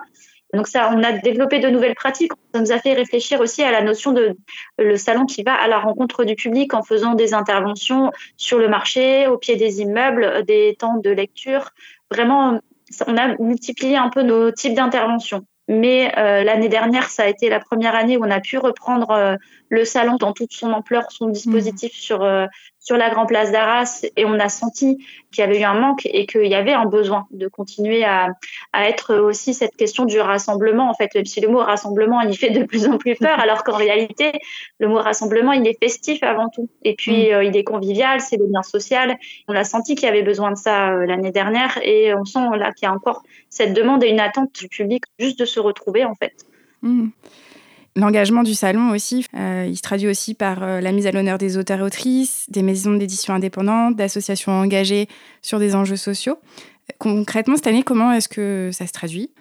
Donc 0.53 0.67
ça, 0.67 0.91
on 0.93 1.03
a 1.03 1.11
développé 1.11 1.59
de 1.59 1.69
nouvelles 1.69 1.95
pratiques. 1.95 2.31
Ça 2.53 2.61
nous 2.61 2.71
a 2.71 2.79
fait 2.79 2.93
réfléchir 2.93 3.39
aussi 3.39 3.61
à 3.61 3.71
la 3.71 3.81
notion 3.81 4.11
de 4.11 4.35
le 4.77 4.97
salon 4.97 5.25
qui 5.25 5.43
va 5.43 5.53
à 5.53 5.67
la 5.67 5.79
rencontre 5.79 6.23
du 6.23 6.35
public 6.35 6.73
en 6.73 6.81
faisant 6.81 7.13
des 7.13 7.33
interventions 7.33 8.11
sur 8.35 8.57
le 8.57 8.67
marché, 8.67 9.27
au 9.27 9.37
pied 9.37 9.55
des 9.57 9.81
immeubles, 9.81 10.43
des 10.45 10.75
temps 10.79 10.97
de 10.97 11.09
lecture. 11.11 11.69
Vraiment, 12.09 12.59
on 13.05 13.17
a 13.17 13.35
multiplié 13.39 13.95
un 13.95 14.09
peu 14.09 14.23
nos 14.23 14.51
types 14.51 14.73
d'interventions. 14.73 15.45
Mais 15.67 16.11
euh, 16.17 16.43
l'année 16.43 16.67
dernière, 16.67 17.09
ça 17.09 17.23
a 17.23 17.27
été 17.27 17.47
la 17.47 17.59
première 17.59 17.93
année 17.93 18.17
où 18.17 18.25
on 18.25 18.31
a 18.31 18.39
pu 18.39 18.57
reprendre 18.57 19.11
euh, 19.11 19.35
le 19.69 19.85
salon 19.85 20.15
dans 20.15 20.33
toute 20.33 20.51
son 20.51 20.73
ampleur, 20.73 21.11
son 21.11 21.27
dispositif 21.27 21.91
mmh. 21.91 22.01
sur 22.01 22.23
euh, 22.23 22.47
sur 22.89 22.97
la 22.97 23.11
Grand 23.11 23.27
Place 23.27 23.51
d'Arras, 23.51 24.03
et 24.17 24.25
on 24.25 24.39
a 24.39 24.49
senti 24.49 24.97
qu'il 25.31 25.43
y 25.43 25.47
avait 25.47 25.59
eu 25.59 25.63
un 25.63 25.79
manque 25.79 26.07
et 26.07 26.25
qu'il 26.25 26.47
y 26.47 26.55
avait 26.55 26.73
un 26.73 26.85
besoin 26.85 27.27
de 27.29 27.47
continuer 27.47 28.03
à, 28.03 28.29
à 28.73 28.89
être 28.89 29.13
aussi 29.13 29.53
cette 29.53 29.75
question 29.75 30.05
du 30.05 30.19
rassemblement. 30.19 30.89
En 30.89 30.95
fait, 30.95 31.13
même 31.13 31.27
si 31.27 31.39
le 31.39 31.49
mot 31.49 31.59
rassemblement, 31.59 32.21
il 32.21 32.35
fait 32.35 32.49
de 32.49 32.63
plus 32.63 32.87
en 32.87 32.97
plus 32.97 33.13
peur, 33.13 33.39
alors 33.39 33.63
qu'en 33.63 33.75
réalité, 33.75 34.31
le 34.79 34.87
mot 34.87 34.95
rassemblement, 34.95 35.51
il 35.51 35.67
est 35.67 35.77
festif 35.79 36.23
avant 36.23 36.49
tout. 36.49 36.67
Et 36.83 36.95
puis, 36.95 37.31
mmh. 37.31 37.43
il 37.43 37.55
est 37.55 37.63
convivial, 37.63 38.21
c'est 38.21 38.37
le 38.37 38.47
lien 38.47 38.63
social. 38.63 39.19
On 39.47 39.53
a 39.53 39.65
senti 39.65 39.93
qu'il 39.93 40.07
y 40.07 40.09
avait 40.09 40.23
besoin 40.23 40.49
de 40.49 40.57
ça 40.57 40.89
l'année 40.89 41.31
dernière, 41.31 41.77
et 41.83 42.15
on 42.15 42.25
sent 42.25 42.57
là 42.57 42.71
qu'il 42.71 42.87
y 42.87 42.89
a 42.89 42.91
encore 42.91 43.21
cette 43.51 43.75
demande 43.75 44.03
et 44.03 44.07
une 44.07 44.19
attente 44.19 44.51
du 44.59 44.67
public 44.67 45.03
juste 45.19 45.37
de 45.37 45.45
se 45.45 45.59
retrouver 45.59 46.05
en 46.05 46.15
fait. 46.15 46.33
Mmh. 46.81 47.09
L'engagement 47.95 48.43
du 48.43 48.53
salon 48.53 48.91
aussi, 48.91 49.25
euh, 49.35 49.65
il 49.67 49.75
se 49.75 49.81
traduit 49.81 50.07
aussi 50.07 50.33
par 50.33 50.63
euh, 50.63 50.79
la 50.79 50.91
mise 50.91 51.07
à 51.07 51.11
l'honneur 51.11 51.37
des 51.37 51.57
auteurs 51.57 51.79
et 51.79 51.83
autrices, 51.83 52.45
des 52.49 52.61
maisons 52.61 52.93
d'édition 52.93 53.33
indépendantes, 53.33 53.95
d'associations 53.95 54.51
engagées 54.51 55.07
sur 55.41 55.59
des 55.59 55.75
enjeux 55.75 55.95
sociaux. 55.95 56.37
Concrètement, 56.97 57.55
cette 57.55 57.67
année, 57.67 57.83
comment 57.83 58.11
est-ce 58.11 58.29
que 58.29 58.69
ça 58.71 58.87
se 58.87 58.93
traduit? 58.93 59.31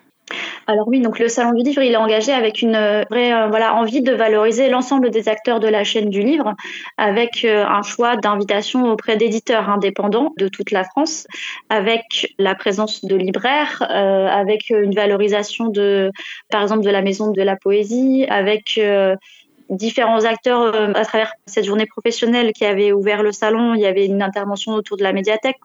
Alors 0.67 0.87
oui, 0.87 1.01
donc 1.01 1.19
le 1.19 1.29
Salon 1.29 1.53
du 1.53 1.63
Livre, 1.63 1.83
il 1.83 1.93
est 1.93 1.97
engagé 1.97 2.33
avec 2.33 2.61
une 2.61 2.75
euh, 2.75 3.03
vraie 3.11 3.33
euh, 3.33 3.47
voilà, 3.49 3.75
envie 3.75 4.03
de 4.03 4.13
valoriser 4.13 4.69
l'ensemble 4.69 5.11
des 5.11 5.29
acteurs 5.29 5.61
de 5.61 5.69
la 5.69 5.83
chaîne 5.83 6.11
du 6.11 6.21
livre, 6.21 6.55
avec 6.99 7.45
euh, 7.45 7.65
un 7.65 7.83
choix 7.83 8.17
d'invitation 8.17 8.93
auprès 8.93 9.17
d'éditeurs 9.17 9.71
indépendants 9.71 10.33
de 10.37 10.49
toute 10.49 10.71
la 10.71 10.85
France, 10.85 11.27
avec 11.71 12.35
la 12.39 12.55
présence 12.55 13.05
de 13.05 13.17
libraires, 13.17 13.83
avec 13.89 14.71
une 14.71 14.95
valorisation 14.95 15.69
de, 15.69 16.11
par 16.51 16.63
exemple, 16.63 16.85
de 16.85 16.91
la 16.91 17.03
Maison 17.03 17.31
de 17.31 17.43
la 17.43 17.57
Poésie, 17.57 18.27
avec 18.29 18.79
différents 19.69 20.25
acteurs 20.25 20.75
euh, 20.75 20.93
à 20.95 21.05
travers 21.05 21.33
cette 21.47 21.65
journée 21.65 21.87
professionnelle 21.87 22.53
qui 22.53 22.65
avait 22.65 22.93
ouvert 22.93 23.23
le 23.23 23.33
salon. 23.33 23.75
Il 23.75 23.81
y 23.81 23.87
avait 23.87 24.07
une 24.07 24.23
intervention 24.23 24.73
autour 24.73 24.97
de 24.97 25.03
la 25.03 25.13
médiathèque. 25.13 25.59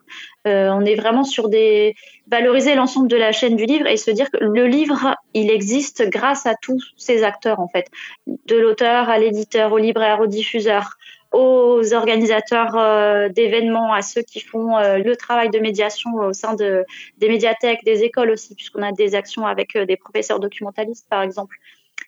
Euh, 0.48 0.70
on 0.70 0.82
est 0.82 0.96
vraiment 0.96 1.24
sur 1.24 1.50
des 1.50 1.96
valoriser 2.28 2.76
l'ensemble 2.76 3.08
de 3.08 3.16
la 3.16 3.32
chaîne 3.32 3.56
du 3.56 3.66
livre 3.66 3.88
et 3.88 3.98
se 3.98 4.12
dire 4.12 4.30
que 4.32 4.44
le 4.44 4.68
livre, 4.68 5.16
il 5.34 5.50
existe 5.50 6.10
grâce 6.10 6.46
à 6.46 6.56
tous 6.62 6.94
ces 6.98 7.24
acteurs 7.24 7.60
en 7.60 7.68
fait, 7.68 7.88
de 8.28 8.56
l'auteur 8.56 9.10
à 9.10 9.18
l'éditeur, 9.20 9.72
au 9.72 9.78
libraire, 9.78 10.20
au 10.20 10.28
diffuseur 10.28 10.98
aux 11.32 11.96
organisateurs 11.96 12.78
euh, 12.78 13.28
d'événements, 13.28 13.92
à 13.92 14.04
ceux 14.04 14.22
qui 14.22 14.40
font 14.40 14.78
le 14.78 15.16
travail 15.16 15.50
de 15.50 15.58
médiation 15.58 16.12
au 16.18 16.32
sein 16.32 16.54
de, 16.54 16.86
des 17.18 17.28
médiathèques, 17.28 17.84
des 17.84 18.04
écoles 18.04 18.30
aussi, 18.30 18.54
puisqu'on 18.54 18.84
a 18.84 18.92
des 18.92 19.16
actions 19.16 19.48
avec 19.48 19.76
des 19.76 19.98
professeurs 19.98 20.40
documentalistes, 20.40 21.10
par 21.10 21.24
exemple 21.24 21.58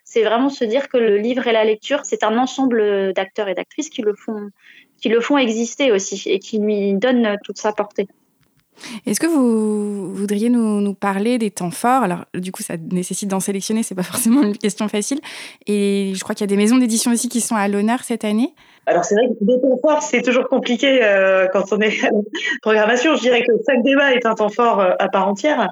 c'est 0.06 0.22
vraiment 0.22 0.48
se 0.48 0.64
dire 0.64 0.88
que 0.88 0.96
le 0.96 1.18
livre 1.18 1.46
et 1.48 1.52
la 1.52 1.64
lecture, 1.64 2.00
c'est 2.04 2.22
un 2.22 2.38
ensemble 2.38 3.12
d'acteurs 3.12 3.48
et 3.48 3.54
d'actrices 3.54 3.90
qui 3.90 4.02
le 4.02 4.14
font, 4.14 4.50
qui 4.98 5.08
le 5.08 5.20
font 5.20 5.36
exister 5.36 5.92
aussi 5.92 6.22
et 6.26 6.38
qui 6.38 6.58
lui 6.58 6.94
donnent 6.94 7.36
toute 7.44 7.58
sa 7.58 7.72
portée. 7.72 8.06
Est-ce 9.06 9.18
que 9.18 9.26
vous 9.26 10.14
voudriez 10.14 10.48
nous, 10.48 10.94
parler 10.94 11.38
des 11.38 11.50
temps 11.50 11.70
forts? 11.70 12.02
Alors, 12.02 12.24
du 12.34 12.52
coup, 12.52 12.62
ça 12.62 12.76
nécessite 12.76 13.28
d'en 13.28 13.40
sélectionner, 13.40 13.82
c'est 13.82 13.94
pas 13.94 14.02
forcément 14.04 14.42
une 14.42 14.56
question 14.56 14.86
facile. 14.88 15.18
Et 15.66 16.12
je 16.14 16.20
crois 16.22 16.34
qu'il 16.34 16.42
y 16.42 16.48
a 16.48 16.54
des 16.54 16.56
maisons 16.56 16.76
d'édition 16.76 17.10
aussi 17.10 17.28
qui 17.28 17.40
sont 17.40 17.56
à 17.56 17.66
l'honneur 17.68 18.04
cette 18.04 18.24
année. 18.24 18.54
Alors, 18.86 19.04
c'est 19.04 19.16
vrai 19.16 19.26
que 19.28 19.44
des 19.44 19.60
temps 19.60 19.78
forts, 19.82 20.02
c'est 20.02 20.22
toujours 20.22 20.46
compliqué 20.48 21.00
euh, 21.02 21.48
quand 21.52 21.72
on 21.72 21.80
est 21.80 22.04
en 22.04 22.22
programmation. 22.62 23.16
Je 23.16 23.22
dirais 23.22 23.42
que 23.42 23.52
chaque 23.68 23.82
débat 23.82 24.14
est 24.14 24.24
un 24.24 24.34
temps 24.34 24.50
fort 24.50 24.80
euh, 24.80 24.92
à 25.00 25.08
part 25.08 25.26
entière. 25.26 25.70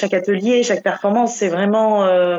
Chaque 0.00 0.14
atelier, 0.14 0.62
chaque 0.62 0.82
performance, 0.82 1.34
c'est 1.34 1.48
vraiment 1.48 2.04
euh, 2.04 2.38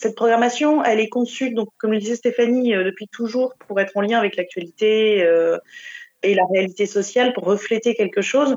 cette 0.00 0.14
programmation, 0.14 0.82
elle 0.82 0.98
est 0.98 1.10
conçue, 1.10 1.50
donc 1.50 1.68
comme 1.76 1.92
le 1.92 1.98
disait 1.98 2.16
Stéphanie, 2.16 2.74
euh, 2.74 2.84
depuis 2.84 3.06
toujours 3.08 3.52
pour 3.68 3.78
être 3.80 3.94
en 3.96 4.00
lien 4.00 4.18
avec 4.18 4.34
l'actualité 4.34 5.22
euh, 5.22 5.58
et 6.22 6.34
la 6.34 6.44
réalité 6.50 6.86
sociale, 6.86 7.34
pour 7.34 7.44
refléter 7.44 7.94
quelque 7.94 8.22
chose. 8.22 8.56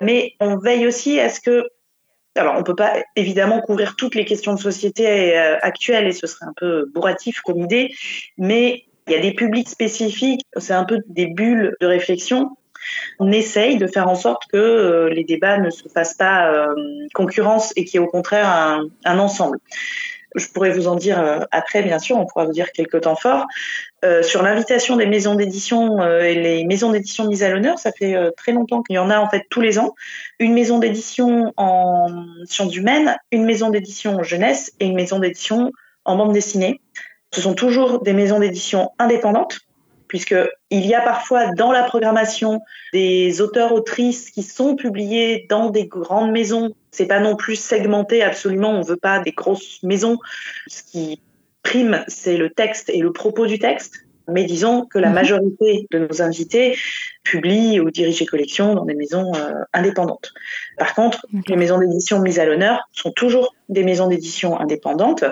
Mais 0.00 0.34
on 0.38 0.58
veille 0.58 0.86
aussi 0.86 1.18
à 1.18 1.28
ce 1.28 1.40
que, 1.40 1.64
alors 2.36 2.54
on 2.56 2.62
peut 2.62 2.76
pas 2.76 3.02
évidemment 3.16 3.60
couvrir 3.62 3.96
toutes 3.96 4.14
les 4.14 4.24
questions 4.24 4.54
de 4.54 4.60
société 4.60 5.36
euh, 5.36 5.58
actuelles 5.60 6.06
et 6.06 6.12
ce 6.12 6.28
serait 6.28 6.46
un 6.46 6.54
peu 6.56 6.88
bourratif 6.94 7.40
comme 7.40 7.58
idée, 7.58 7.92
mais 8.38 8.84
il 9.08 9.12
y 9.12 9.16
a 9.16 9.20
des 9.20 9.32
publics 9.32 9.68
spécifiques, 9.68 10.42
c'est 10.56 10.74
un 10.74 10.84
peu 10.84 11.00
des 11.08 11.26
bulles 11.26 11.74
de 11.80 11.86
réflexion 11.86 12.50
on 13.18 13.32
essaye 13.32 13.78
de 13.78 13.88
faire 13.88 14.08
en 14.08 14.14
sorte 14.14 14.44
que 14.52 15.08
les 15.10 15.24
débats 15.24 15.58
ne 15.58 15.70
se 15.70 15.88
fassent 15.88 16.14
pas 16.14 16.68
concurrence 17.14 17.72
et 17.74 17.84
qu'il 17.84 17.98
y 17.98 18.04
ait 18.04 18.06
au 18.06 18.08
contraire 18.08 18.48
un 19.04 19.18
ensemble. 19.18 19.58
Je 20.36 20.48
pourrais 20.48 20.70
vous 20.70 20.86
en 20.86 20.96
dire 20.96 21.18
euh, 21.18 21.40
après, 21.50 21.82
bien 21.82 21.98
sûr, 21.98 22.16
on 22.16 22.26
pourra 22.26 22.44
vous 22.44 22.52
dire 22.52 22.70
quelques 22.72 23.00
temps 23.02 23.16
forts. 23.16 23.46
Euh, 24.04 24.22
sur 24.22 24.42
l'invitation 24.42 24.96
des 24.96 25.06
maisons 25.06 25.34
d'édition 25.34 26.02
euh, 26.02 26.20
et 26.20 26.34
les 26.34 26.64
maisons 26.64 26.92
d'édition 26.92 27.26
mises 27.26 27.42
à 27.42 27.48
l'honneur, 27.48 27.78
ça 27.78 27.90
fait 27.90 28.16
très 28.36 28.52
longtemps 28.52 28.82
qu'il 28.82 28.96
y 28.96 28.98
en 28.98 29.10
a 29.10 29.18
en 29.18 29.28
fait 29.28 29.46
tous 29.50 29.60
les 29.60 29.78
ans. 29.78 29.94
Une 30.38 30.52
maison 30.52 30.78
d'édition 30.78 31.52
en 31.56 32.26
sciences 32.44 32.76
humaines, 32.76 33.16
une 33.32 33.44
maison 33.44 33.70
d'édition 33.70 34.22
jeunesse 34.22 34.72
et 34.78 34.86
une 34.86 34.94
maison 34.94 35.18
d'édition 35.18 35.72
en 36.04 36.16
bande 36.16 36.32
dessinée. 36.32 36.80
Ce 37.32 37.40
sont 37.40 37.54
toujours 37.54 38.02
des 38.02 38.12
maisons 38.12 38.38
d'édition 38.38 38.90
indépendantes 38.98 39.65
puisqu'il 40.08 40.46
y 40.70 40.94
a 40.94 41.00
parfois 41.00 41.52
dans 41.52 41.72
la 41.72 41.82
programmation 41.82 42.60
des 42.92 43.40
auteurs-autrices 43.40 44.30
qui 44.30 44.42
sont 44.42 44.76
publiés 44.76 45.46
dans 45.48 45.70
des 45.70 45.86
grandes 45.86 46.32
maisons. 46.32 46.74
C'est 46.90 47.06
pas 47.06 47.20
non 47.20 47.36
plus 47.36 47.56
segmenté 47.56 48.22
absolument, 48.22 48.70
on 48.70 48.82
veut 48.82 48.96
pas 48.96 49.20
des 49.20 49.32
grosses 49.32 49.82
maisons. 49.82 50.18
Ce 50.66 50.82
qui 50.82 51.20
prime, 51.62 52.04
c'est 52.06 52.36
le 52.36 52.50
texte 52.50 52.90
et 52.90 53.00
le 53.00 53.12
propos 53.12 53.46
du 53.46 53.58
texte. 53.58 54.06
Mais 54.28 54.44
disons 54.44 54.86
que 54.86 54.98
la 54.98 55.08
mhm. 55.08 55.14
majorité 55.14 55.86
de 55.90 55.98
nos 55.98 56.20
invités 56.20 56.76
publient 57.22 57.80
ou 57.80 57.90
dirigent 57.90 58.18
des 58.18 58.26
collections 58.26 58.74
dans 58.74 58.84
des 58.84 58.94
maisons 58.94 59.32
euh, 59.34 59.52
indépendantes. 59.72 60.32
Par 60.78 60.94
contre, 60.94 61.26
les 61.48 61.56
maisons 61.56 61.78
d'édition 61.78 62.20
mises 62.20 62.40
à 62.40 62.44
l'honneur 62.44 62.88
sont 62.92 63.12
toujours 63.12 63.54
des 63.68 63.84
maisons 63.84 64.08
d'édition 64.08 64.58
indépendantes 64.58 65.24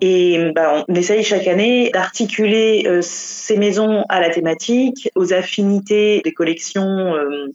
et 0.00 0.50
bah, 0.54 0.84
on 0.88 0.94
essaye 0.94 1.22
chaque 1.22 1.46
année 1.46 1.90
d'articuler 1.90 2.84
euh, 2.86 3.00
ces 3.02 3.56
maisons 3.56 4.04
à 4.08 4.20
la 4.20 4.30
thématique, 4.30 5.10
aux 5.14 5.32
affinités 5.32 6.20
des 6.24 6.32
collections, 6.32 7.14
euh, 7.14 7.48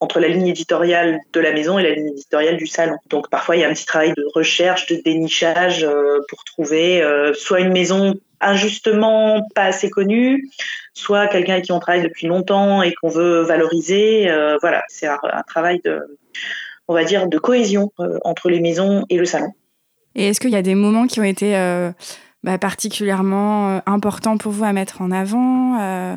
entre 0.00 0.20
la 0.20 0.28
ligne 0.28 0.48
éditoriale 0.48 1.20
de 1.32 1.40
la 1.40 1.52
maison 1.52 1.78
et 1.78 1.82
la 1.82 1.90
ligne 1.90 2.08
éditoriale 2.08 2.56
du 2.56 2.66
salon. 2.66 2.96
Donc 3.08 3.28
parfois 3.28 3.56
il 3.56 3.60
y 3.60 3.64
a 3.64 3.68
un 3.68 3.72
petit 3.72 3.84
travail 3.84 4.14
de 4.16 4.24
recherche, 4.34 4.86
de 4.86 4.96
dénichage 5.04 5.84
euh, 5.84 6.18
pour 6.28 6.44
trouver 6.44 7.04
soit 7.34 7.60
une 7.60 7.72
maison 7.72 8.14
injustement 8.40 9.46
pas 9.54 9.64
assez 9.64 9.90
connue, 9.90 10.48
soit 10.94 11.26
quelqu'un 11.28 11.54
avec 11.54 11.66
qui 11.66 11.72
on 11.72 11.78
travaille 11.78 12.02
depuis 12.02 12.26
longtemps 12.26 12.82
et 12.82 12.94
qu'on 12.94 13.10
veut 13.10 13.42
valoriser. 13.42 14.32
voilà, 14.60 14.82
c'est 14.88 15.06
un, 15.06 15.18
un, 15.22 15.42
travail 15.42 15.80
de, 15.84 16.18
on 16.88 16.94
va 16.94 17.04
dire, 17.04 17.28
de 17.28 17.38
cohésion 17.38 17.92
entre 18.24 18.48
les 18.48 18.60
maisons 18.60 19.04
et 19.10 19.18
le 19.18 19.26
salon. 19.26 19.52
Et 20.14 20.28
est-ce 20.28 20.40
qu'il 20.40 20.50
y 20.50 20.56
a 20.56 20.62
des 20.62 20.74
moments 20.74 21.06
qui 21.06 21.20
ont 21.20 21.24
été 21.24 21.56
euh, 21.56 21.92
bah, 22.42 22.58
particulièrement 22.58 23.70
euh, 23.70 23.78
importants 23.86 24.36
pour 24.36 24.52
vous 24.52 24.64
à 24.64 24.72
mettre 24.72 25.02
en 25.02 25.10
avant 25.10 25.80
euh, 25.80 26.16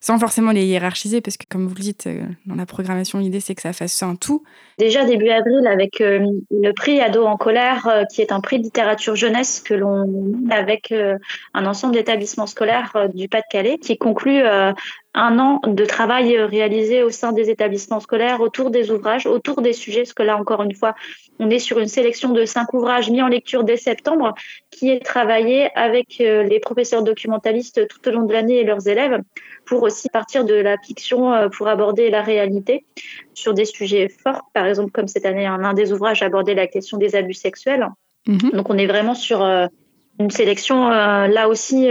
sans 0.00 0.18
forcément 0.18 0.50
les 0.50 0.66
hiérarchiser, 0.66 1.22
parce 1.22 1.38
que 1.38 1.46
comme 1.48 1.66
vous 1.66 1.74
le 1.74 1.80
dites, 1.80 2.06
dans 2.44 2.56
la 2.56 2.66
programmation, 2.66 3.20
l'idée 3.20 3.40
c'est 3.40 3.54
que 3.54 3.62
ça 3.62 3.72
fasse 3.72 4.02
un 4.02 4.16
tout. 4.16 4.42
Déjà 4.78 5.06
début 5.06 5.30
avril, 5.30 5.66
avec 5.66 6.00
le 6.00 6.72
prix 6.72 7.00
Ado 7.00 7.24
en 7.24 7.38
colère, 7.38 8.04
qui 8.12 8.20
est 8.20 8.30
un 8.30 8.40
prix 8.40 8.58
de 8.58 8.64
littérature 8.64 9.16
jeunesse 9.16 9.60
que 9.60 9.72
l'on 9.72 10.34
avec 10.50 10.92
un 11.54 11.64
ensemble 11.64 11.94
d'établissements 11.94 12.46
scolaires 12.46 13.08
du 13.14 13.30
Pas-de-Calais, 13.30 13.78
qui 13.78 13.96
conclut 13.96 14.42
un 15.14 15.38
an 15.38 15.60
de 15.64 15.84
travail 15.84 16.36
réalisé 16.38 17.04
au 17.04 17.10
sein 17.10 17.32
des 17.32 17.48
établissements 17.48 18.00
scolaires 18.00 18.40
autour 18.40 18.70
des 18.70 18.90
ouvrages, 18.90 19.26
autour 19.26 19.62
des 19.62 19.72
sujets, 19.72 20.00
parce 20.00 20.12
que 20.12 20.24
là 20.24 20.36
encore 20.36 20.62
une 20.62 20.74
fois, 20.74 20.94
on 21.38 21.50
est 21.50 21.60
sur 21.60 21.78
une 21.78 21.88
sélection 21.88 22.30
de 22.30 22.44
cinq 22.44 22.74
ouvrages 22.74 23.10
mis 23.10 23.22
en 23.22 23.28
lecture 23.28 23.62
dès 23.62 23.76
septembre, 23.76 24.34
qui 24.70 24.90
est 24.90 25.04
travaillé 25.04 25.70
avec 25.76 26.20
euh, 26.20 26.42
les 26.42 26.58
professeurs 26.58 27.04
documentalistes 27.04 27.86
tout 27.86 28.08
au 28.08 28.10
long 28.10 28.24
de 28.24 28.32
l'année 28.32 28.58
et 28.58 28.64
leurs 28.64 28.88
élèves, 28.88 29.20
pour 29.66 29.84
aussi 29.84 30.08
partir 30.08 30.44
de 30.44 30.54
la 30.54 30.76
fiction 30.78 31.32
euh, 31.32 31.48
pour 31.48 31.68
aborder 31.68 32.10
la 32.10 32.22
réalité 32.22 32.84
sur 33.34 33.54
des 33.54 33.66
sujets 33.66 34.08
forts. 34.08 34.50
Par 34.52 34.66
exemple, 34.66 34.90
comme 34.90 35.06
cette 35.06 35.26
année, 35.26 35.46
un 35.46 35.74
des 35.74 35.92
ouvrages 35.92 36.22
abordait 36.22 36.54
la 36.54 36.66
question 36.66 36.98
des 36.98 37.14
abus 37.14 37.34
sexuels. 37.34 37.88
Mhm. 38.26 38.50
Donc 38.52 38.68
on 38.68 38.78
est 38.78 38.86
vraiment 38.86 39.14
sur 39.14 39.44
euh, 39.44 39.66
une 40.18 40.30
sélection 40.30 40.88
là 40.88 41.48
aussi 41.48 41.88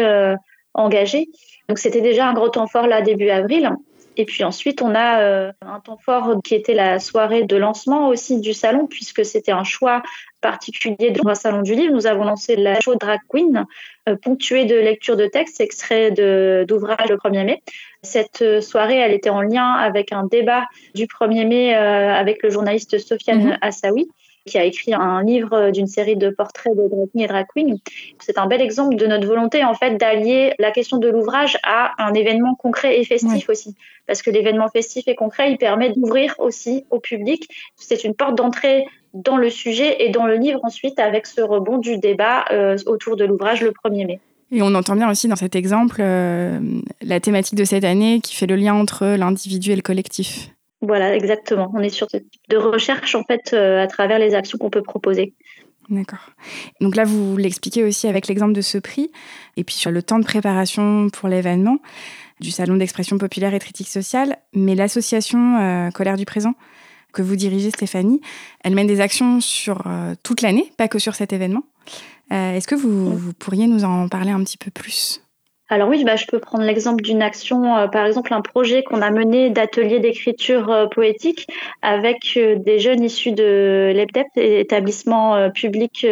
engagée. 0.73 1.27
Donc 1.69 1.79
c'était 1.79 2.01
déjà 2.01 2.27
un 2.27 2.33
gros 2.33 2.49
temps 2.49 2.67
fort 2.67 2.87
là 2.87 3.01
début 3.01 3.29
avril. 3.29 3.71
Et 4.15 4.25
puis 4.25 4.43
ensuite, 4.43 4.81
on 4.81 4.93
a 4.93 5.21
euh, 5.21 5.51
un 5.61 5.79
temps 5.79 5.97
fort 5.97 6.35
qui 6.43 6.53
était 6.53 6.73
la 6.73 6.99
soirée 6.99 7.43
de 7.43 7.55
lancement 7.55 8.09
aussi 8.09 8.39
du 8.39 8.53
salon, 8.53 8.85
puisque 8.85 9.25
c'était 9.25 9.51
un 9.51 9.63
choix 9.63 10.03
particulier 10.41 11.11
de 11.11 11.19
le 11.25 11.33
salon 11.33 11.61
du 11.61 11.73
livre. 11.73 11.93
Nous 11.93 12.05
avons 12.05 12.23
lancé 12.23 12.55
la 12.55 12.79
show 12.79 12.95
Drag 12.95 13.19
Queen, 13.27 13.65
euh, 14.07 14.15
ponctuée 14.15 14.65
de 14.65 14.75
lecture 14.75 15.17
de 15.17 15.25
textes 15.25 15.61
extraits 15.61 16.13
d'ouvrages 16.13 17.09
le 17.09 17.17
1er 17.17 17.45
mai. 17.45 17.63
Cette 18.03 18.41
euh, 18.41 18.61
soirée, 18.61 18.97
elle 18.97 19.13
était 19.13 19.31
en 19.31 19.41
lien 19.41 19.71
avec 19.71 20.11
un 20.11 20.25
débat 20.25 20.65
du 20.93 21.05
1er 21.05 21.47
mai 21.47 21.73
avec 21.73 22.43
le 22.43 22.49
journaliste 22.49 22.99
Sofiane 22.99 23.43
mm 23.43 23.57
Assaoui 23.61 24.09
qui 24.45 24.57
a 24.57 24.65
écrit 24.65 24.93
un 24.93 25.23
livre 25.23 25.71
d'une 25.71 25.87
série 25.87 26.15
de 26.15 26.29
portraits 26.29 26.75
de 26.75 26.87
drag 26.87 27.09
et 27.15 27.27
drag 27.27 27.45
queen. 27.53 27.77
C'est 28.19 28.37
un 28.37 28.47
bel 28.47 28.61
exemple 28.61 28.95
de 28.95 29.05
notre 29.05 29.27
volonté 29.27 29.63
en 29.63 29.73
fait 29.73 29.97
d'allier 29.97 30.53
la 30.59 30.71
question 30.71 30.97
de 30.97 31.07
l'ouvrage 31.07 31.57
à 31.63 31.93
un 32.03 32.13
événement 32.13 32.55
concret 32.55 32.99
et 32.99 33.03
festif 33.05 33.49
aussi, 33.49 33.75
parce 34.07 34.21
que 34.21 34.29
l'événement 34.29 34.69
festif 34.69 35.07
et 35.07 35.15
concret, 35.15 35.51
il 35.51 35.57
permet 35.57 35.91
d'ouvrir 35.91 36.35
aussi 36.39 36.85
au 36.89 36.99
public. 36.99 37.47
C'est 37.77 38.03
une 38.03 38.15
porte 38.15 38.35
d'entrée 38.35 38.85
dans 39.13 39.37
le 39.37 39.49
sujet 39.49 40.03
et 40.03 40.09
dans 40.09 40.25
le 40.25 40.35
livre 40.35 40.59
ensuite 40.63 40.99
avec 40.99 41.27
ce 41.27 41.41
rebond 41.41 41.77
du 41.77 41.97
débat 41.97 42.45
euh, 42.51 42.77
autour 42.85 43.15
de 43.15 43.25
l'ouvrage 43.25 43.61
le 43.61 43.71
1er 43.71 44.07
mai. 44.07 44.19
Et 44.51 44.61
on 44.61 44.73
entend 44.75 44.95
bien 44.95 45.09
aussi 45.09 45.27
dans 45.27 45.35
cet 45.35 45.55
exemple 45.55 45.97
euh, 45.99 46.59
la 47.01 47.19
thématique 47.19 47.57
de 47.57 47.63
cette 47.63 47.83
année 47.83 48.21
qui 48.21 48.35
fait 48.35 48.45
le 48.45 48.55
lien 48.55 48.73
entre 48.73 49.05
l'individu 49.17 49.71
et 49.71 49.75
le 49.75 49.81
collectif. 49.81 50.49
Voilà, 50.85 51.15
exactement. 51.15 51.71
On 51.73 51.79
est 51.79 51.87
sur 51.87 52.07
de 52.49 52.57
recherche 52.57 53.15
en 53.15 53.23
fait 53.23 53.53
euh, 53.53 53.81
à 53.81 53.87
travers 53.87 54.19
les 54.19 54.35
actions 54.35 54.57
qu'on 54.57 54.69
peut 54.69 54.81
proposer. 54.81 55.33
D'accord. 55.89 56.31
Donc 56.81 56.97
là, 56.97 57.05
vous 57.05 57.37
l'expliquez 57.37 57.85
aussi 57.85 58.07
avec 58.07 58.27
l'exemple 58.27 58.51
de 58.51 58.59
ce 58.59 58.77
prix, 58.77 59.09
et 59.55 59.63
puis 59.63 59.75
sur 59.75 59.91
le 59.91 60.03
temps 60.03 60.19
de 60.19 60.25
préparation 60.25 61.09
pour 61.09 61.29
l'événement 61.29 61.77
du 62.41 62.51
Salon 62.51 62.75
d'expression 62.75 63.17
populaire 63.17 63.53
et 63.53 63.59
critique 63.59 63.87
sociale, 63.87 64.35
mais 64.53 64.75
l'association 64.75 65.57
euh, 65.61 65.89
Colère 65.91 66.17
du 66.17 66.25
Présent 66.25 66.53
que 67.13 67.21
vous 67.21 67.37
dirigez, 67.37 67.69
Stéphanie, 67.69 68.19
elle 68.63 68.75
mène 68.75 68.87
des 68.87 68.99
actions 68.99 69.39
sur 69.39 69.83
euh, 69.85 70.15
toute 70.21 70.41
l'année, 70.41 70.73
pas 70.77 70.89
que 70.89 70.99
sur 70.99 71.15
cet 71.15 71.31
événement. 71.31 71.63
Est-ce 72.31 72.67
que 72.67 72.73
vous, 72.73 73.15
vous 73.15 73.33
pourriez 73.33 73.67
nous 73.67 73.83
en 73.83 74.07
parler 74.07 74.31
un 74.31 74.43
petit 74.43 74.57
peu 74.57 74.71
plus? 74.71 75.22
Alors 75.73 75.89
oui, 75.89 76.03
bah, 76.03 76.15
je 76.15 76.27
peux 76.27 76.37
prendre 76.37 76.63
l'exemple 76.63 77.03
d'une 77.03 77.23
action, 77.23 77.75
euh, 77.75 77.87
par 77.87 78.05
exemple 78.05 78.31
un 78.31 78.41
projet 78.41 78.83
qu'on 78.83 79.01
a 79.01 79.09
mené 79.09 79.49
d'atelier 79.49 79.99
d'écriture 79.99 80.69
euh, 80.69 80.85
poétique 80.85 81.47
avec 81.81 82.37
euh, 82.37 82.57
des 82.57 82.77
jeunes 82.77 83.03
issus 83.03 83.31
de 83.31 83.91
l'EPTEP, 83.95 84.27
établissement 84.35 85.49
public 85.49 86.05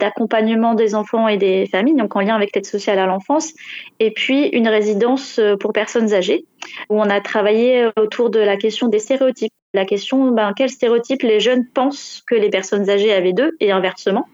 d'accompagnement 0.00 0.74
des 0.74 0.94
enfants 0.94 1.28
et 1.28 1.38
des 1.38 1.66
familles, 1.66 1.94
donc 1.94 2.14
en 2.14 2.20
lien 2.20 2.34
avec 2.34 2.54
l'aide 2.54 2.66
sociale 2.66 2.98
à 2.98 3.06
l'enfance, 3.06 3.54
et 4.00 4.10
puis 4.10 4.48
une 4.48 4.68
résidence 4.68 5.40
pour 5.60 5.72
personnes 5.72 6.12
âgées, 6.12 6.44
où 6.90 7.00
on 7.00 7.08
a 7.08 7.20
travaillé 7.22 7.88
autour 7.98 8.28
de 8.28 8.38
la 8.38 8.58
question 8.58 8.88
des 8.88 8.98
stéréotypes 8.98 9.52
la 9.74 9.84
question 9.84 10.30
ben, 10.30 10.52
quels 10.56 10.70
stéréotypes 10.70 11.22
les 11.22 11.40
jeunes 11.40 11.66
pensent 11.66 12.22
que 12.26 12.36
les 12.36 12.48
personnes 12.48 12.88
âgées 12.88 13.12
avaient 13.12 13.32
d'eux 13.32 13.56
et 13.60 13.72
inversement. 13.72 14.26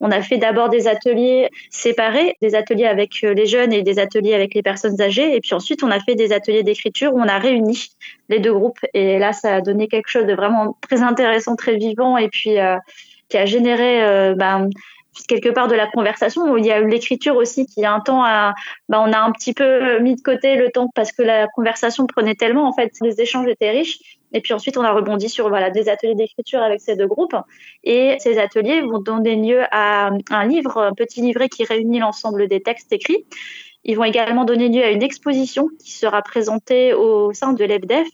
On 0.00 0.10
a 0.10 0.20
fait 0.20 0.38
d'abord 0.38 0.68
des 0.68 0.88
ateliers 0.88 1.48
séparés, 1.70 2.36
des 2.42 2.56
ateliers 2.56 2.86
avec 2.86 3.12
euh, 3.22 3.32
les 3.32 3.46
jeunes 3.46 3.72
et 3.72 3.82
des 3.82 4.00
ateliers 4.00 4.34
avec 4.34 4.54
les 4.54 4.62
personnes 4.62 5.00
âgées, 5.00 5.36
et 5.36 5.40
puis 5.40 5.54
ensuite 5.54 5.84
on 5.84 5.90
a 5.90 6.00
fait 6.00 6.16
des 6.16 6.32
ateliers 6.32 6.64
d'écriture 6.64 7.14
où 7.14 7.20
on 7.20 7.28
a 7.28 7.38
réuni 7.38 7.86
les 8.28 8.40
deux 8.40 8.52
groupes, 8.52 8.80
et 8.92 9.18
là 9.18 9.32
ça 9.32 9.56
a 9.56 9.60
donné 9.60 9.86
quelque 9.86 10.08
chose 10.08 10.26
de 10.26 10.34
vraiment 10.34 10.76
très 10.80 11.02
intéressant, 11.02 11.54
très 11.54 11.76
vivant, 11.76 12.16
et 12.16 12.28
puis 12.28 12.58
euh, 12.58 12.76
qui 13.28 13.38
a 13.38 13.46
généré 13.46 14.02
euh, 14.02 14.34
ben, 14.34 14.68
quelque 15.28 15.48
part 15.48 15.68
de 15.68 15.74
la 15.74 15.86
conversation 15.86 16.56
il 16.56 16.64
y 16.64 16.70
a 16.70 16.80
l'écriture 16.80 17.36
aussi 17.36 17.66
qui 17.66 17.84
a 17.84 17.92
un 17.92 18.00
temps 18.00 18.22
ben, 18.88 19.00
on 19.00 19.12
a 19.12 19.18
un 19.18 19.32
petit 19.32 19.52
peu 19.52 19.98
mis 19.98 20.14
de 20.14 20.20
côté 20.20 20.54
le 20.54 20.70
temps 20.70 20.90
parce 20.94 21.10
que 21.10 21.22
la 21.22 21.48
conversation 21.48 22.06
prenait 22.06 22.36
tellement. 22.36 22.68
En 22.68 22.72
fait 22.72 22.92
les 23.00 23.20
échanges 23.20 23.48
étaient 23.48 23.70
riches 23.70 23.98
et 24.32 24.40
puis 24.40 24.52
ensuite, 24.52 24.76
on 24.76 24.82
a 24.82 24.92
rebondi 24.92 25.28
sur 25.28 25.50
des 25.72 25.88
ateliers 25.88 26.14
d'écriture 26.14 26.60
avec 26.60 26.80
ces 26.80 26.96
deux 26.96 27.06
groupes. 27.06 27.36
Et 27.84 28.16
ces 28.20 28.38
ateliers 28.38 28.82
vont 28.82 28.98
donner 28.98 29.36
lieu 29.36 29.62
à 29.70 30.10
un 30.30 30.46
livre, 30.46 30.78
un 30.78 30.92
petit 30.92 31.20
livret 31.22 31.48
qui 31.48 31.64
réunit 31.64 32.00
l'ensemble 32.00 32.48
des 32.48 32.60
textes 32.60 32.92
écrits. 32.92 33.24
Ils 33.84 33.96
vont 33.96 34.04
également 34.04 34.44
donner 34.44 34.68
lieu 34.68 34.82
à 34.82 34.90
une 34.90 35.02
exposition 35.02 35.68
qui 35.82 35.92
sera 35.92 36.20
présentée 36.20 36.92
au 36.92 37.32
sein 37.32 37.52
de 37.52 37.64
l'EFDEF 37.64 38.08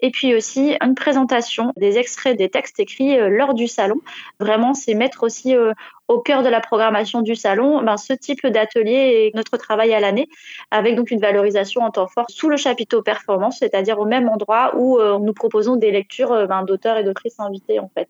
et 0.00 0.10
puis 0.10 0.34
aussi 0.34 0.76
une 0.82 0.94
présentation 0.94 1.72
des 1.76 1.98
extraits 1.98 2.36
des 2.36 2.48
textes 2.48 2.78
écrits 2.80 3.18
euh, 3.18 3.28
lors 3.28 3.54
du 3.54 3.66
salon. 3.66 3.96
Vraiment, 4.40 4.74
c'est 4.74 4.94
mettre 4.94 5.22
aussi 5.22 5.56
euh, 5.56 5.72
au 6.08 6.20
cœur 6.20 6.42
de 6.42 6.48
la 6.48 6.60
programmation 6.60 7.22
du 7.22 7.34
salon 7.34 7.82
ben, 7.82 7.96
ce 7.96 8.12
type 8.12 8.46
d'atelier 8.46 8.92
et 8.92 9.32
notre 9.34 9.56
travail 9.56 9.94
à 9.94 10.00
l'année, 10.00 10.28
avec 10.70 10.96
donc 10.96 11.10
une 11.10 11.20
valorisation 11.20 11.82
en 11.82 11.90
temps 11.90 12.08
fort 12.08 12.26
sous 12.28 12.48
le 12.48 12.56
chapiteau 12.56 13.02
performance, 13.02 13.58
c'est-à-dire 13.58 13.98
au 13.98 14.04
même 14.04 14.28
endroit 14.28 14.72
où 14.76 14.98
euh, 14.98 15.18
nous 15.18 15.32
proposons 15.32 15.76
des 15.76 15.90
lectures 15.90 16.46
ben, 16.46 16.62
d'auteurs 16.62 16.98
et 16.98 17.04
d'autrices 17.04 17.40
invités 17.40 17.80
en 17.80 17.90
fait. 17.94 18.08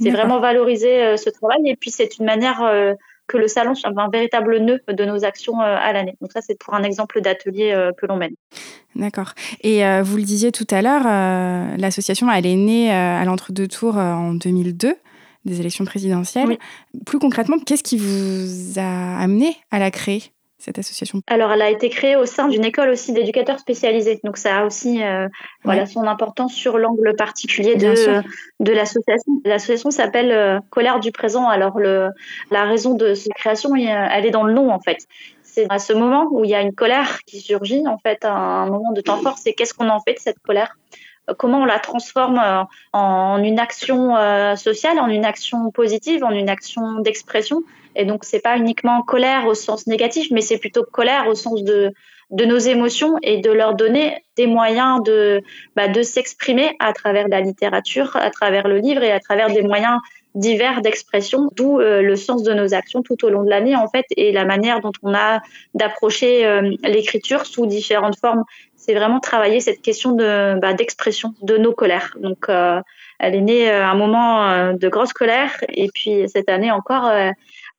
C'est 0.00 0.10
vraiment 0.10 0.38
valoriser 0.38 1.16
ce 1.16 1.28
travail 1.28 1.58
et 1.64 1.74
puis 1.74 1.90
c'est 1.90 2.18
une 2.18 2.24
manière 2.24 2.62
que 3.28 3.36
le 3.36 3.46
salon 3.46 3.74
soit 3.74 3.92
un 3.94 4.08
véritable 4.08 4.58
nœud 4.58 4.80
de 4.88 5.04
nos 5.04 5.24
actions 5.24 5.60
euh, 5.60 5.76
à 5.78 5.92
l'année. 5.92 6.16
Donc 6.20 6.32
ça, 6.32 6.40
c'est 6.40 6.58
pour 6.58 6.74
un 6.74 6.82
exemple 6.82 7.20
d'atelier 7.20 7.70
euh, 7.72 7.92
que 7.92 8.06
l'on 8.06 8.16
mène. 8.16 8.34
D'accord. 8.96 9.32
Et 9.60 9.86
euh, 9.86 10.02
vous 10.02 10.16
le 10.16 10.24
disiez 10.24 10.50
tout 10.50 10.66
à 10.70 10.82
l'heure, 10.82 11.04
l'association, 11.78 12.30
elle 12.32 12.46
est 12.46 12.56
née 12.56 12.90
à 12.90 13.24
l'entre-deux 13.24 13.68
tours 13.68 13.96
en 13.96 14.32
2002 14.32 14.96
des 15.44 15.60
élections 15.60 15.84
présidentielles. 15.84 16.58
Plus 17.06 17.18
concrètement, 17.18 17.58
qu'est-ce 17.64 17.84
qui 17.84 17.96
vous 17.96 18.78
a 18.78 19.18
amené 19.18 19.56
à 19.70 19.78
la 19.78 19.90
créer? 19.90 20.24
Cette 20.58 20.78
association 20.78 21.22
Alors, 21.28 21.52
elle 21.52 21.62
a 21.62 21.70
été 21.70 21.88
créée 21.88 22.16
au 22.16 22.26
sein 22.26 22.48
d'une 22.48 22.64
école 22.64 22.90
aussi 22.90 23.12
d'éducateurs 23.12 23.60
spécialisés. 23.60 24.20
Donc, 24.24 24.36
ça 24.36 24.58
a 24.58 24.66
aussi 24.66 25.02
euh, 25.02 25.28
voilà, 25.62 25.86
son 25.86 26.02
importance 26.02 26.52
sur 26.52 26.78
l'angle 26.78 27.14
particulier 27.14 27.76
de, 27.76 28.22
de 28.58 28.72
l'association. 28.72 29.40
L'association 29.44 29.90
s'appelle 29.92 30.32
euh, 30.32 30.58
Colère 30.70 30.98
du 30.98 31.12
présent. 31.12 31.48
Alors, 31.48 31.78
le, 31.78 32.10
la 32.50 32.64
raison 32.64 32.94
de 32.94 33.14
sa 33.14 33.30
création, 33.34 33.76
elle 33.76 34.26
est 34.26 34.32
dans 34.32 34.42
le 34.42 34.52
nom, 34.52 34.70
en 34.70 34.80
fait. 34.80 35.06
C'est 35.44 35.66
à 35.70 35.78
ce 35.78 35.92
moment 35.92 36.26
où 36.32 36.44
il 36.44 36.50
y 36.50 36.56
a 36.56 36.60
une 36.60 36.74
colère 36.74 37.20
qui 37.24 37.40
surgit, 37.40 37.86
en 37.86 37.98
fait, 37.98 38.24
un 38.24 38.66
moment 38.66 38.92
de 38.92 39.00
temps 39.00 39.18
fort, 39.18 39.38
c'est 39.38 39.52
qu'est-ce 39.52 39.74
qu'on 39.74 39.88
en 39.88 40.00
fait 40.00 40.14
de 40.14 40.20
cette 40.20 40.40
colère? 40.40 40.76
Comment 41.36 41.58
on 41.58 41.66
la 41.66 41.78
transforme 41.78 42.40
euh, 42.42 42.62
en 42.92 43.42
une 43.44 43.60
action 43.60 44.14
sociale, 44.56 44.98
en 44.98 45.08
une 45.08 45.24
action 45.24 45.70
positive, 45.70 46.24
en 46.24 46.30
une 46.30 46.48
action 46.48 47.00
d'expression? 47.00 47.62
Et 47.96 48.04
donc, 48.04 48.24
c'est 48.24 48.40
pas 48.40 48.56
uniquement 48.56 49.02
colère 49.02 49.46
au 49.46 49.54
sens 49.54 49.86
négatif, 49.86 50.28
mais 50.30 50.40
c'est 50.40 50.58
plutôt 50.58 50.84
colère 50.84 51.28
au 51.28 51.34
sens 51.34 51.62
de, 51.62 51.92
nos 52.30 52.58
émotions 52.58 53.16
et 53.22 53.38
de 53.38 53.50
leur 53.50 53.74
donner 53.74 54.22
des 54.36 54.46
moyens 54.46 55.02
de, 55.02 55.42
bah, 55.76 55.88
de 55.88 56.02
s'exprimer 56.02 56.76
à 56.78 56.92
travers 56.92 57.28
la 57.28 57.40
littérature, 57.40 58.16
à 58.16 58.30
travers 58.30 58.68
le 58.68 58.78
livre 58.78 59.02
et 59.02 59.10
à 59.10 59.20
travers 59.20 59.48
des 59.48 59.62
moyens 59.62 59.98
divers 60.38 60.82
d'expression, 60.82 61.50
d'où 61.56 61.80
euh, 61.80 62.00
le 62.00 62.16
sens 62.16 62.42
de 62.42 62.52
nos 62.52 62.72
actions 62.72 63.02
tout 63.02 63.24
au 63.24 63.28
long 63.28 63.42
de 63.42 63.50
l'année 63.50 63.76
en 63.76 63.88
fait 63.88 64.06
et 64.16 64.32
la 64.32 64.44
manière 64.44 64.80
dont 64.80 64.92
on 65.02 65.12
a 65.14 65.40
d'approcher 65.74 66.46
euh, 66.46 66.74
l'écriture 66.84 67.44
sous 67.44 67.66
différentes 67.66 68.18
formes. 68.18 68.44
C'est 68.76 68.94
vraiment 68.94 69.20
travailler 69.20 69.60
cette 69.60 69.82
question 69.82 70.12
de 70.12 70.58
bah, 70.60 70.72
d'expression 70.74 71.34
de 71.42 71.58
nos 71.58 71.72
colères. 71.72 72.16
Donc 72.20 72.48
euh, 72.48 72.80
elle 73.18 73.34
est 73.34 73.40
née 73.40 73.68
à 73.68 73.90
un 73.90 73.96
moment 73.96 74.72
de 74.72 74.88
grosse 74.88 75.12
colère 75.12 75.50
et 75.68 75.88
puis 75.92 76.28
cette 76.28 76.48
année 76.48 76.70
encore 76.70 77.10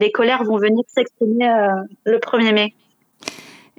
les 0.02 0.12
colères 0.12 0.44
vont 0.44 0.58
venir 0.58 0.84
s'exprimer 0.88 1.48
le 2.04 2.18
1er 2.18 2.54
mai. 2.54 2.74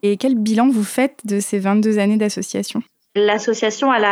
Et 0.02 0.16
quel 0.16 0.36
bilan 0.36 0.70
vous 0.70 0.84
faites 0.84 1.20
de 1.26 1.38
ces 1.38 1.58
22 1.58 1.98
années 1.98 2.16
d'association? 2.16 2.82
L'association, 3.14 3.92
elle 3.92 4.04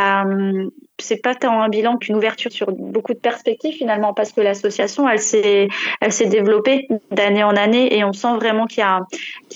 c'est 1.00 1.22
pas 1.22 1.34
tant 1.34 1.62
un 1.62 1.68
bilan 1.68 1.96
qu'une 1.96 2.16
ouverture 2.16 2.50
sur 2.50 2.72
beaucoup 2.72 3.14
de 3.14 3.18
perspectives 3.18 3.74
finalement, 3.74 4.12
parce 4.12 4.32
que 4.32 4.40
l'association, 4.40 5.08
elle 5.08 5.20
s'est, 5.20 5.68
développée 6.26 6.88
d'année 7.12 7.44
en 7.44 7.56
année 7.56 7.96
et 7.96 8.02
on 8.02 8.12
sent 8.12 8.34
vraiment 8.34 8.66
qu'il 8.66 8.80
y 8.80 8.82
a, 8.82 9.00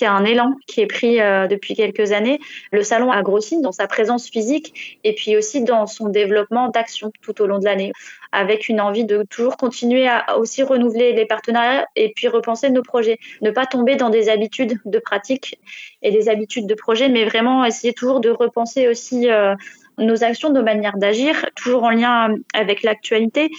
y 0.00 0.05
a 0.05 0.12
un 0.12 0.24
élan 0.24 0.55
qui 0.66 0.81
est 0.81 0.87
pris 0.87 1.20
euh, 1.20 1.48
depuis 1.48 1.74
quelques 1.74 2.12
années. 2.12 2.38
Le 2.70 2.83
salon 2.83 3.11
a 3.11 3.22
grossi 3.22 3.61
dans 3.61 3.72
sa 3.72 3.88
présence 3.88 4.28
physique 4.28 4.98
et 5.02 5.14
puis 5.14 5.37
aussi 5.37 5.62
dans 5.64 5.87
son 5.87 6.09
développement 6.09 6.68
d'action 6.68 7.11
tout 7.20 7.42
au 7.42 7.46
long 7.46 7.59
de 7.59 7.64
l'année 7.64 7.92
avec 8.33 8.68
une 8.68 8.81
envie 8.81 9.05
de 9.05 9.25
toujours 9.29 9.57
continuer 9.57 10.09
à 10.09 10.38
aussi 10.38 10.62
renouveler 10.62 11.12
les 11.12 11.27
partenariats 11.27 11.87
et 11.97 12.12
puis 12.14 12.29
repenser 12.29 12.71
nos 12.71 12.83
projets. 12.83 13.18
Ne 13.42 13.51
pas 13.51 13.66
tomber 13.66 13.97
dans 13.97 14.09
des 14.09 14.29
habitudes 14.29 14.81
de 14.85 14.99
pratique 14.99 15.59
et 16.01 16.11
des 16.11 16.29
habitudes 16.29 16.66
de 16.66 16.75
projet, 16.75 17.09
mais 17.09 17.25
vraiment 17.25 17.64
essayer 17.64 17.92
toujours 17.92 18.21
de 18.21 18.31
repenser 18.31 18.88
aussi 18.88 19.31
euh, 19.31 19.55
nos 19.99 20.25
actions, 20.25 20.51
nos 20.51 20.62
manières 20.62 20.97
d'agir, 20.97 21.47
toujours 21.55 21.85
en 21.85 21.90
lien 21.90 22.35
avec 22.55 22.83
l'actualité. 22.83 23.51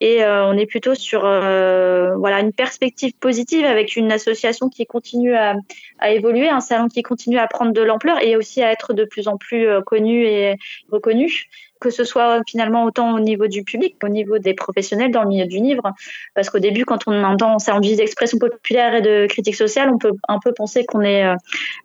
Et 0.00 0.22
euh, 0.22 0.46
on 0.46 0.56
est 0.56 0.66
plutôt 0.66 0.94
sur 0.94 1.24
euh, 1.24 2.14
voilà 2.16 2.40
une 2.40 2.52
perspective 2.52 3.12
positive 3.20 3.64
avec 3.64 3.96
une 3.96 4.12
association 4.12 4.68
qui 4.68 4.86
continue 4.86 5.34
à, 5.34 5.56
à, 5.98 6.12
évoluer, 6.12 6.48
un 6.48 6.60
salon 6.60 6.86
qui 6.86 7.02
continue 7.02 7.38
à 7.38 7.48
prendre 7.48 7.72
de 7.72 7.82
l'ampleur 7.82 8.22
et 8.22 8.36
aussi 8.36 8.62
à 8.62 8.70
être 8.70 8.94
de 8.94 9.04
plus 9.04 9.26
en 9.26 9.36
plus 9.36 9.66
connu 9.84 10.24
et 10.24 10.56
reconnu. 10.90 11.48
Que 11.80 11.90
ce 11.90 12.04
soit 12.04 12.40
finalement 12.46 12.84
autant 12.84 13.14
au 13.14 13.20
niveau 13.20 13.46
du 13.46 13.64
public 13.64 13.96
qu'au 14.00 14.08
niveau 14.08 14.38
des 14.38 14.54
professionnels 14.54 15.10
dans 15.10 15.22
le 15.22 15.28
milieu 15.28 15.46
du 15.46 15.58
livre. 15.58 15.92
Parce 16.34 16.50
qu'au 16.50 16.58
début, 16.58 16.84
quand 16.84 17.00
on 17.06 17.24
entend 17.24 17.56
du 17.80 17.96
d'expression 17.96 18.38
populaire 18.38 18.94
et 18.94 19.02
de 19.02 19.26
critique 19.26 19.56
sociale, 19.56 19.90
on 19.92 19.98
peut 19.98 20.12
un 20.28 20.38
peu 20.38 20.52
penser 20.52 20.84
qu'on 20.84 21.02
est 21.02 21.24
euh, 21.24 21.34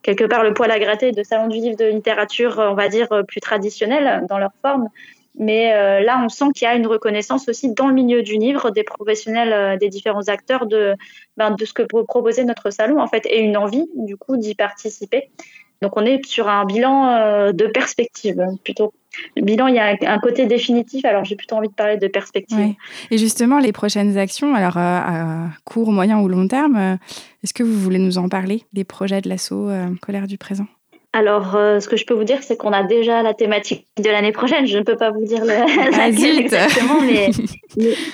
quelque 0.04 0.26
part 0.26 0.44
le 0.44 0.54
poil 0.54 0.70
à 0.72 0.80
gratter 0.80 1.12
de 1.12 1.24
salon 1.24 1.48
du 1.48 1.58
livre 1.58 1.78
de 1.78 1.86
littérature, 1.86 2.56
on 2.60 2.76
va 2.76 2.90
dire, 2.90 3.08
plus 3.28 3.42
traditionnelle 3.42 4.26
dans 4.30 4.38
leur 4.38 4.52
forme. 4.62 4.90
Mais 5.38 5.74
euh, 5.74 6.00
là, 6.02 6.22
on 6.24 6.30
sent 6.30 6.46
qu'il 6.56 6.66
y 6.66 6.70
a 6.70 6.76
une 6.76 6.88
reconnaissance 6.88 7.50
aussi 7.50 7.74
dans 7.74 7.88
le 7.88 7.94
milieu 7.94 8.24
du 8.24 8.38
livre 8.38 8.72
des 8.72 8.84
professionnels, 8.84 9.54
euh, 9.54 9.78
des 9.78 9.90
différents 9.90 10.28
acteurs 10.30 10.66
de, 10.66 10.96
ben, 11.36 11.52
de 11.52 11.66
ce 11.66 11.74
que 11.74 11.84
peut 11.84 12.04
proposer 12.06 12.46
notre 12.46 12.70
salon, 12.70 13.02
en 13.02 13.08
fait, 13.08 13.26
et 13.26 13.40
une 13.40 13.58
envie, 13.58 13.86
du 13.96 14.16
coup, 14.16 14.38
d'y 14.38 14.56
participer. 14.56 15.30
Donc, 15.82 15.98
on 15.98 16.06
est 16.06 16.26
sur 16.26 16.48
un 16.48 16.66
bilan 16.66 17.08
euh, 17.08 17.52
de 17.52 17.68
perspective, 17.68 18.42
plutôt. 18.64 18.94
Bilan, 19.38 19.68
il 19.68 19.76
y 19.76 19.80
a 19.80 19.96
un 20.02 20.20
côté 20.20 20.46
définitif, 20.46 21.06
alors 21.06 21.24
j'ai 21.24 21.36
plutôt 21.36 21.56
envie 21.56 21.70
de 21.70 21.74
parler 21.74 21.98
de 21.98 22.08
perspective. 22.08 22.76
Et 23.12 23.18
justement, 23.18 23.60
les 23.60 23.72
prochaines 23.72 24.18
actions, 24.18 24.54
alors 24.56 24.78
à 24.78 25.52
court, 25.64 25.94
moyen 25.94 26.20
ou 26.20 26.28
long 26.28 26.50
terme, 26.50 26.98
est-ce 27.42 27.54
que 27.54 27.64
vous 27.64 27.80
voulez 27.80 28.00
nous 28.00 28.18
en 28.18 28.28
parler, 28.28 28.64
des 28.74 28.84
projets 28.84 29.22
de 29.22 29.30
l'assaut 29.30 29.70
Colère 30.02 30.28
du 30.28 30.38
présent? 30.38 30.68
Alors, 31.16 31.56
euh, 31.56 31.80
ce 31.80 31.88
que 31.88 31.96
je 31.96 32.06
peux 32.06 32.14
vous 32.14 32.26
dire, 32.26 32.44
c'est 32.44 32.58
qu'on 32.58 32.74
a 32.74 32.84
déjà 32.84 33.24
la 33.24 33.34
thématique 33.34 33.88
de 33.98 34.10
l'année 34.10 34.34
prochaine. 34.34 34.68
Je 34.68 34.78
ne 34.78 34.84
peux 34.84 34.98
pas 34.98 35.12
vous 35.12 35.24
dire 35.24 35.46
la, 35.46 35.66
ah, 35.98 36.10
exactement, 36.10 37.00
mais, 37.06 37.30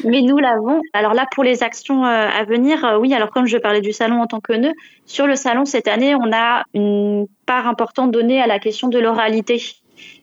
mais, 0.03 0.21
nous 0.21 0.37
l'avons. 0.37 0.79
Alors 0.93 1.15
là, 1.15 1.25
pour 1.33 1.43
les 1.43 1.63
actions 1.63 2.05
euh, 2.05 2.27
à 2.27 2.43
venir, 2.43 2.85
euh, 2.85 2.99
oui, 2.99 3.11
alors 3.15 3.31
comme 3.31 3.47
je 3.47 3.57
parlais 3.57 3.81
du 3.81 3.91
salon 3.91 4.21
en 4.21 4.27
tant 4.27 4.39
que 4.39 4.53
nœud, 4.53 4.73
sur 5.07 5.25
le 5.25 5.35
salon 5.35 5.65
cette 5.65 5.87
année, 5.87 6.13
on 6.13 6.31
a 6.31 6.63
une 6.75 7.25
part 7.47 7.67
importante 7.67 8.11
donnée 8.11 8.39
à 8.39 8.45
la 8.45 8.59
question 8.59 8.87
de 8.87 8.99
l'oralité. 8.99 9.59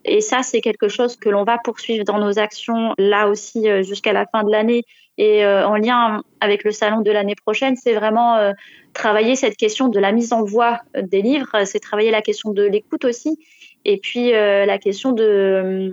Et 0.05 0.21
ça, 0.21 0.45
c'est 0.45 0.61
quelque 0.61 0.87
chose 0.87 1.17
que 1.17 1.29
l'on 1.29 1.43
va 1.43 1.59
poursuivre 1.59 2.05
dans 2.05 2.21
nos 2.21 2.39
actions 2.39 2.95
là 2.97 3.27
aussi 3.27 3.67
jusqu'à 3.83 4.13
la 4.13 4.25
fin 4.27 4.45
de 4.45 4.53
l'année 4.53 4.85
et 5.19 5.45
en 5.45 5.75
lien 5.75 6.23
avec 6.41 6.65
le 6.65 6.71
salon 6.71 7.01
de 7.01 7.11
l'année 7.11 7.35
prochaine, 7.35 7.75
c'est 7.77 7.95
vraiment 7.95 8.53
travailler 8.95 9.37
cette 9.37 9.57
question 9.57 9.89
de 9.89 9.99
la 9.99 10.13
mise 10.13 10.33
en 10.33 10.45
voix 10.45 10.81
des 10.97 11.23
livres, 11.23 11.65
c'est 11.65 11.81
travailler 11.81 12.11
la 12.11 12.23
question 12.23 12.53
de 12.53 12.63
l'écoute 12.63 13.05
aussi, 13.05 13.37
et 13.85 13.99
puis 13.99 14.35
euh, 14.35 14.67
la 14.67 14.79
question 14.79 15.13
de, 15.13 15.23
euh, 15.25 15.93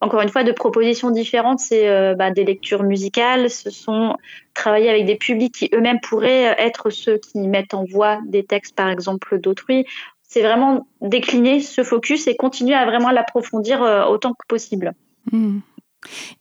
encore 0.00 0.20
une 0.20 0.28
fois, 0.28 0.44
de 0.44 0.52
propositions 0.52 1.10
différentes, 1.10 1.58
c'est 1.58 1.88
euh, 1.88 2.14
bah, 2.14 2.30
des 2.30 2.44
lectures 2.44 2.82
musicales, 2.82 3.50
ce 3.50 3.70
sont 3.70 4.16
travailler 4.52 4.90
avec 4.90 5.06
des 5.06 5.16
publics 5.16 5.54
qui 5.54 5.70
eux-mêmes 5.74 6.00
pourraient 6.00 6.54
être 6.58 6.90
ceux 6.90 7.18
qui 7.18 7.38
mettent 7.38 7.74
en 7.74 7.84
voix 7.84 8.20
des 8.26 8.44
textes, 8.44 8.74
par 8.76 8.88
exemple, 8.88 9.38
d'autrui. 9.38 9.86
C'est 10.22 10.42
vraiment 10.42 10.86
décliner 11.00 11.60
ce 11.60 11.82
focus 11.82 12.26
et 12.26 12.36
continuer 12.36 12.74
à 12.74 12.84
vraiment 12.86 13.10
l'approfondir 13.10 13.80
autant 14.10 14.32
que 14.32 14.46
possible. 14.48 14.92
Mmh. 15.30 15.60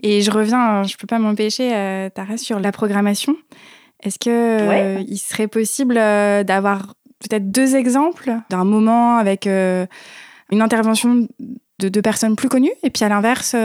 Et 0.01 0.21
je 0.21 0.31
reviens, 0.31 0.83
je 0.83 0.93
ne 0.93 0.97
peux 0.97 1.07
pas 1.07 1.19
m'empêcher, 1.19 1.69
Tara, 2.13 2.37
sur 2.37 2.59
la 2.59 2.71
programmation. 2.71 3.35
Est-ce 4.03 4.19
qu'il 4.19 4.31
euh, 4.31 5.03
il 5.07 5.17
serait 5.17 5.47
possible 5.47 5.97
euh, 5.97 6.43
d'avoir 6.43 6.93
peut-être 7.19 7.51
deux 7.51 7.75
exemples 7.75 8.33
d'un 8.49 8.65
moment 8.65 9.17
avec 9.17 9.47
euh, 9.47 9.85
une 10.51 10.61
intervention 10.61 11.27
de 11.79 11.89
deux 11.89 12.01
personnes 12.01 12.35
plus 12.35 12.49
connues 12.49 12.73
et 12.83 12.89
puis 12.89 13.05
à 13.05 13.09
l'inverse 13.09 13.55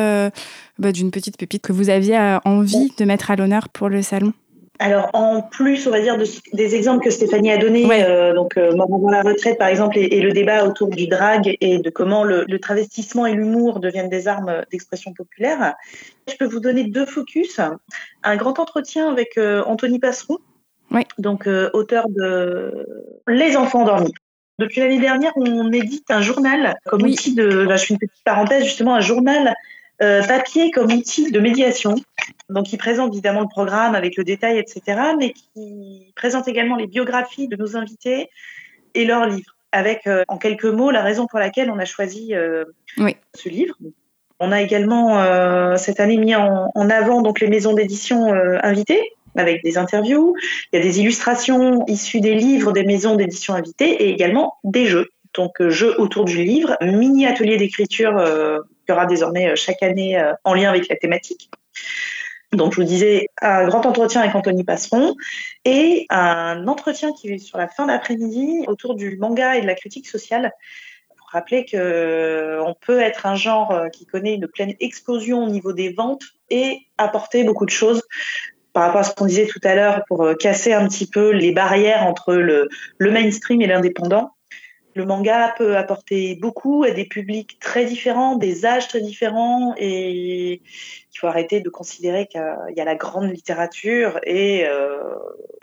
bah, 0.79 0.93
d'une 0.93 1.11
petite 1.11 1.37
pépite 1.37 1.63
que 1.63 1.73
vous 1.73 1.91
aviez 1.91 2.39
envie 2.45 2.93
de 2.97 3.05
mettre 3.05 3.31
à 3.31 3.37
l'honneur 3.37 3.69
pour 3.69 3.89
le 3.89 4.01
salon? 4.01 4.33
Alors, 4.81 5.11
en 5.13 5.43
plus, 5.43 5.89
on 5.89 5.91
va 5.91 6.01
dire, 6.01 6.17
des 6.53 6.75
exemples 6.77 7.05
que 7.05 7.11
Stéphanie 7.11 7.51
a 7.51 7.59
donnés, 7.59 7.87
euh, 7.91 8.33
donc 8.33 8.57
euh, 8.57 8.73
dans 8.73 9.11
la 9.11 9.23
retraite, 9.23 9.59
par 9.59 9.69
exemple, 9.69 9.99
et, 9.99 10.21
le 10.21 10.33
débat 10.33 10.65
autour 10.65 10.89
du 10.89 11.09
drag 11.09 11.57
et 11.61 11.79
de 11.79 11.91
comment 11.91 12.23
le, 12.23 12.47
travestissement 12.61 13.27
et 13.27 13.35
l'humour 13.35 13.81
deviennent 13.81 14.09
des 14.09 14.29
armes 14.29 14.63
d'expression 14.71 15.13
populaire, 15.13 15.75
je 16.29 16.37
peux 16.37 16.47
vous 16.47 16.61
donner 16.61 16.85
deux 16.85 17.07
focus. 17.07 17.61
Un 18.23 18.37
grand 18.37 18.61
entretien 18.61 19.11
avec 19.11 19.37
euh, 19.37 19.65
Anthony 19.67 19.99
Passeron, 19.99 20.39
donc 21.19 21.49
auteur 21.73 22.09
de 22.09 22.87
Les 23.27 23.57
enfants 23.57 23.83
endormis. 23.83 24.15
Depuis 24.61 24.81
l'année 24.81 25.01
dernière, 25.01 25.33
on 25.37 25.73
édite 25.73 26.11
un 26.11 26.21
journal 26.21 26.77
comme 26.87 27.03
outil 27.03 27.35
de. 27.35 27.45
Là, 27.45 27.77
je 27.77 27.87
fais 27.87 27.95
une 27.95 28.01
petite 28.01 28.25
parenthèse, 28.25 28.65
justement, 28.65 28.95
un 28.95 29.01
journal 29.01 29.55
euh, 30.01 30.23
papier 30.23 30.71
comme 30.71 30.93
outil 30.93 31.33
de 31.33 31.41
médiation. 31.41 31.97
Donc, 32.49 32.73
il 32.73 32.79
présente 32.79 33.13
évidemment 33.13 33.41
le 33.41 33.49
programme 33.49 33.97
avec 33.97 34.17
le 34.17 34.23
détail, 34.23 34.59
etc., 34.59 35.01
mais 35.19 35.33
qui 35.33 36.13
présente 36.15 36.47
également 36.47 36.77
les 36.77 36.87
biographies 36.87 37.49
de 37.49 37.57
nos 37.57 37.77
invités 37.77 38.31
et 38.95 39.05
leurs 39.05 39.27
livres, 39.27 39.57
avec 39.73 40.07
euh, 40.07 40.23
en 40.29 40.39
quelques 40.39 40.67
mots 40.67 40.93
la 40.93 41.03
raison 41.03 41.27
pour 41.27 41.41
laquelle 41.41 41.69
on 41.71 41.81
a 41.81 41.85
choisi 41.85 42.33
euh, 42.33 42.65
ce 43.35 43.49
livre. 43.49 43.75
On 44.39 44.53
a 44.53 44.63
également 44.63 45.77
cette 45.77 45.99
année 45.99 46.17
mis 46.17 46.37
en, 46.37 46.71
en, 46.73 46.91
avant 46.91 47.23
donc 47.23 47.41
les 47.41 47.49
maisons 47.49 47.73
d'édition 47.73 48.33
invitées 48.63 49.03
avec 49.35 49.65
des 49.65 49.79
interviews. 49.79 50.37
Il 50.73 50.79
y 50.79 50.81
a 50.81 50.85
des 50.85 51.01
illustrations 51.01 51.85
issues 51.89 52.21
des 52.21 52.37
livres 52.37 52.71
des 52.71 52.85
maisons 52.85 53.17
d'édition 53.17 53.55
invitées 53.55 53.91
et 53.91 54.11
également 54.11 54.55
des 54.63 54.87
jeux. 54.87 55.09
Donc 55.35 55.61
jeux 55.61 56.01
autour 56.01 56.25
du 56.25 56.45
livre, 56.45 56.77
mini 56.83 57.27
atelier 57.27 57.57
d'écriture 57.57 58.17
y 58.89 58.93
aura 58.93 59.07
désormais 59.07 59.51
euh, 59.51 59.57
chaque 59.57 59.83
année 59.83 60.19
euh, 60.19 60.33
en 60.45 60.55
lien 60.55 60.69
avec 60.69 60.89
la 60.89 60.97
thématique. 60.97 61.51
Donc, 62.53 62.73
je 62.73 62.81
vous 62.81 62.87
disais, 62.87 63.29
un 63.43 63.67
grand 63.67 63.85
entretien 63.85 64.23
avec 64.23 64.35
Anthony 64.35 64.65
Passeron 64.65 65.15
et 65.67 66.07
un 66.09 66.67
entretien 66.67 67.13
qui 67.13 67.29
est 67.29 67.39
sur 67.39 67.59
la 67.59 67.69
fin 67.69 67.87
d'après-midi 67.87 68.65
autour 68.67 68.95
du 68.95 69.19
manga 69.19 69.57
et 69.57 69.61
de 69.61 69.67
la 69.67 69.75
critique 69.75 70.09
sociale. 70.09 70.53
Pour 71.19 71.29
rappeler 71.31 71.67
qu'on 71.67 71.77
euh, 71.77 72.73
peut 72.81 73.01
être 73.01 73.27
un 73.27 73.35
genre 73.35 73.83
qui 73.93 74.07
connaît 74.07 74.35
une 74.35 74.49
pleine 74.49 74.75
explosion 74.81 75.45
au 75.45 75.51
niveau 75.51 75.75
des 75.75 75.93
ventes 75.93 76.25
et 76.49 76.79
apporter 76.97 77.45
beaucoup 77.45 77.67
de 77.67 77.71
choses 77.71 78.03
par 78.73 78.85
rapport 78.85 79.01
à 79.01 79.05
ce 79.05 79.15
qu'on 79.15 79.27
disait 79.27 79.47
tout 79.47 79.61
à 79.65 79.75
l'heure 79.75 80.03
pour 80.09 80.27
casser 80.39 80.73
un 80.73 80.89
petit 80.89 81.07
peu 81.07 81.31
les 81.31 81.53
barrières 81.53 82.07
entre 82.07 82.33
le, 82.33 82.69
le 82.97 83.11
mainstream 83.11 83.61
et 83.61 83.67
l'indépendant. 83.67 84.33
Le 84.99 85.05
manga 85.05 85.55
peut 85.57 85.77
apporter 85.77 86.35
beaucoup 86.35 86.83
à 86.83 86.91
des 86.91 87.05
publics 87.05 87.61
très 87.61 87.85
différents, 87.85 88.35
des 88.35 88.67
âges 88.67 88.89
très 88.89 89.01
différents, 89.01 89.73
et 89.77 90.55
il 90.55 91.17
faut 91.17 91.29
arrêter 91.29 91.61
de 91.61 91.69
considérer 91.69 92.27
qu'il 92.27 92.43
y 92.77 92.81
a 92.81 92.85
la 92.85 92.97
grande 92.97 93.31
littérature 93.31 94.19
et 94.25 94.67
euh, 94.67 94.99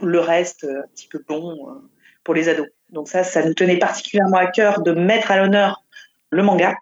le 0.02 0.20
reste 0.22 0.64
un 0.64 0.88
petit 0.94 1.10
peu 1.10 1.22
bon 1.28 1.52
euh, 1.52 1.74
pour 2.24 2.34
les 2.34 2.48
ados. 2.48 2.68
Donc 2.92 3.10
ça, 3.10 3.26
ça 3.26 3.44
nous 3.44 3.54
tenait 3.54 3.76
particulièrement 3.76 4.38
à 4.38 4.46
cœur 4.46 4.80
de 4.84 4.94
mettre 4.94 5.32
à 5.32 5.38
l'honneur 5.38 5.84
le 6.30 6.42
manga. 6.42 6.74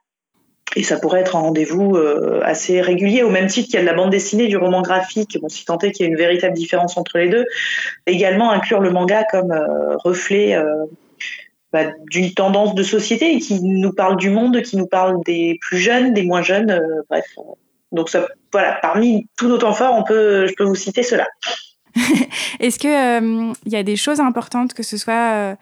Et 0.75 0.83
ça 0.83 0.99
pourrait 0.99 1.21
être 1.21 1.35
un 1.35 1.39
rendez-vous 1.39 1.95
euh, 1.95 2.39
assez 2.43 2.81
régulier, 2.81 3.23
au 3.23 3.29
même 3.31 3.47
titre 3.47 3.65
qu'il 3.65 3.75
y 3.75 3.79
a 3.79 3.81
de 3.81 3.87
la 3.87 3.95
bande 3.95 4.11
dessinée, 4.11 4.47
du 4.47 4.57
roman 4.57 4.83
graphique, 4.83 5.39
bon, 5.41 5.49
si 5.49 5.65
tant 5.65 5.79
est 5.79 5.91
qu'il 5.91 6.05
y 6.05 6.07
a 6.07 6.11
une 6.11 6.17
véritable 6.17 6.53
différence 6.53 6.97
entre 6.97 7.17
les 7.17 7.29
deux. 7.29 7.47
Également 8.05 8.51
inclure 8.51 8.79
le 8.79 8.91
manga 8.91 9.23
comme 9.23 9.51
reflet 10.03 10.55
bah, 11.73 11.85
d'une 12.11 12.31
tendance 12.35 12.75
de 12.75 12.83
société 12.83 13.39
qui 13.39 13.59
nous 13.63 13.91
parle 13.91 14.15
du 14.17 14.29
monde, 14.29 14.61
qui 14.61 14.77
nous 14.77 14.85
parle 14.85 15.23
des 15.25 15.57
plus 15.59 15.79
jeunes, 15.79 16.13
des 16.13 16.21
moins 16.21 16.43
jeunes, 16.43 16.69
euh, 16.69 17.01
bref. 17.09 17.25
Donc 17.91 18.09
ça, 18.09 18.27
voilà, 18.51 18.77
parmi 18.79 19.27
tous 19.37 19.47
nos 19.47 19.57
temps 19.57 19.73
forts, 19.73 19.95
on 19.97 20.03
peut, 20.03 20.45
je 20.45 20.53
peux 20.53 20.65
vous 20.65 20.75
citer 20.75 21.01
cela. 21.01 21.25
Est-ce 22.59 22.77
que 22.77 22.87
il 22.87 23.49
euh, 23.49 23.53
y 23.65 23.75
a 23.75 23.81
des 23.81 23.95
choses 23.95 24.19
importantes, 24.19 24.75
que 24.75 24.83
ce 24.83 24.97
soit 24.97 25.55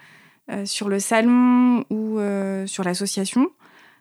euh, 0.52 0.66
sur 0.66 0.90
le 0.90 1.00
salon 1.00 1.86
ou 1.90 2.20
sur 2.68 2.84
l'association, 2.84 3.48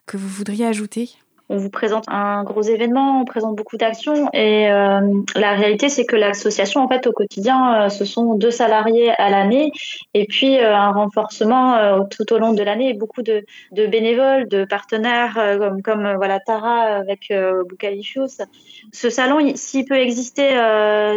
que 0.07 0.17
vous 0.17 0.29
voudriez 0.29 0.67
ajouter? 0.67 1.11
On 1.51 1.57
vous 1.57 1.69
présente 1.69 2.05
un 2.07 2.45
gros 2.45 2.63
événement, 2.63 3.21
on 3.21 3.25
présente 3.25 3.57
beaucoup 3.57 3.77
d'actions 3.77 4.31
et 4.33 4.71
euh, 4.71 5.01
la 5.35 5.53
réalité 5.55 5.89
c'est 5.89 6.07
que 6.07 6.15
l'association 6.15 6.81
en 6.81 6.89
fait 6.89 7.09
au 7.09 7.13
quotidien 7.13 7.75
euh, 7.75 7.89
ce 7.89 8.05
sont 8.05 8.37
deux 8.37 8.53
salariés 8.53 9.11
à 9.11 9.31
l'année 9.31 9.73
et 10.15 10.27
puis 10.27 10.59
euh, 10.59 10.75
un 10.75 10.93
renforcement 10.93 12.07
tout 12.09 12.33
au 12.33 12.39
long 12.39 12.53
de 12.53 12.63
l'année 12.63 12.95
beaucoup 12.95 13.23
de, 13.23 13.45
bénévoles, 13.73 14.49
de 14.49 14.65
partenaires 14.65 15.59
comme, 15.83 16.15
voilà 16.17 16.39
Tara 16.39 16.83
avec 16.83 17.33
euh, 17.33 17.65
Ce 18.93 19.11
salon 19.11 19.41
s'il 19.57 19.85
peut 19.87 19.99
exister 19.99 20.55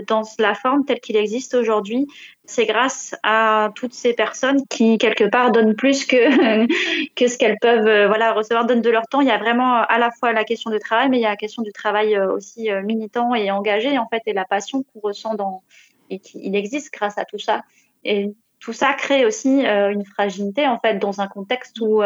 dans 0.07 0.23
la 0.39 0.55
forme 0.55 0.83
telle 0.85 0.99
qu'il 0.99 1.15
existe 1.15 1.53
aujourd'hui, 1.53 2.07
c'est 2.45 2.65
grâce 2.65 3.15
à 3.23 3.71
toutes 3.75 3.93
ces 3.93 4.13
personnes 4.13 4.65
qui 4.67 4.97
quelque 4.97 5.23
part 5.23 5.51
donnent 5.51 5.75
plus 5.75 6.05
que 6.05 6.65
que 7.15 7.27
ce 7.27 7.37
qu'elles 7.37 7.57
peuvent 7.61 7.87
euh, 7.87 8.07
voilà 8.07 8.33
recevoir 8.33 8.65
donnent 8.65 8.81
de 8.81 8.89
leur 8.89 9.07
temps. 9.07 9.21
Il 9.21 9.27
y 9.27 9.31
a 9.31 9.37
vraiment 9.37 9.81
à 9.81 9.97
la 9.97 10.11
fois 10.11 10.33
la 10.33 10.43
question 10.43 10.69
du 10.69 10.79
travail 10.79 11.09
mais 11.09 11.19
il 11.19 11.21
y 11.21 11.25
a 11.25 11.29
la 11.29 11.37
question 11.37 11.63
du 11.63 11.71
travail 11.71 12.15
euh, 12.15 12.33
aussi 12.33 12.69
euh, 12.69 12.81
militant 12.81 13.33
et 13.33 13.49
engagé 13.49 13.97
en 13.97 14.07
fait 14.07 14.21
et 14.25 14.33
la 14.33 14.45
passion 14.45 14.83
qu'on 14.83 14.99
ressent 14.99 15.35
dans 15.35 15.63
et 16.09 16.19
qui 16.19 16.53
existe 16.53 16.93
grâce 16.93 17.17
à 17.17 17.23
tout 17.23 17.39
ça. 17.39 17.61
Et 18.03 18.33
tout 18.59 18.73
ça 18.73 18.93
crée 18.93 19.25
aussi 19.25 19.65
une 19.65 20.05
fragilité 20.05 20.67
en 20.67 20.79
fait 20.79 20.99
dans 20.99 21.21
un 21.21 21.27
contexte 21.27 21.79
où 21.79 22.03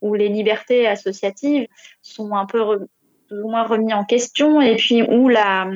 où 0.00 0.14
les 0.14 0.28
libertés 0.28 0.86
associatives 0.86 1.66
sont 2.02 2.34
un 2.34 2.46
peu 2.46 2.60
ou 3.30 3.50
moins 3.50 3.64
remis 3.64 3.92
en 3.94 4.04
question 4.04 4.60
et 4.60 4.76
puis 4.76 5.02
où 5.02 5.28
la 5.28 5.66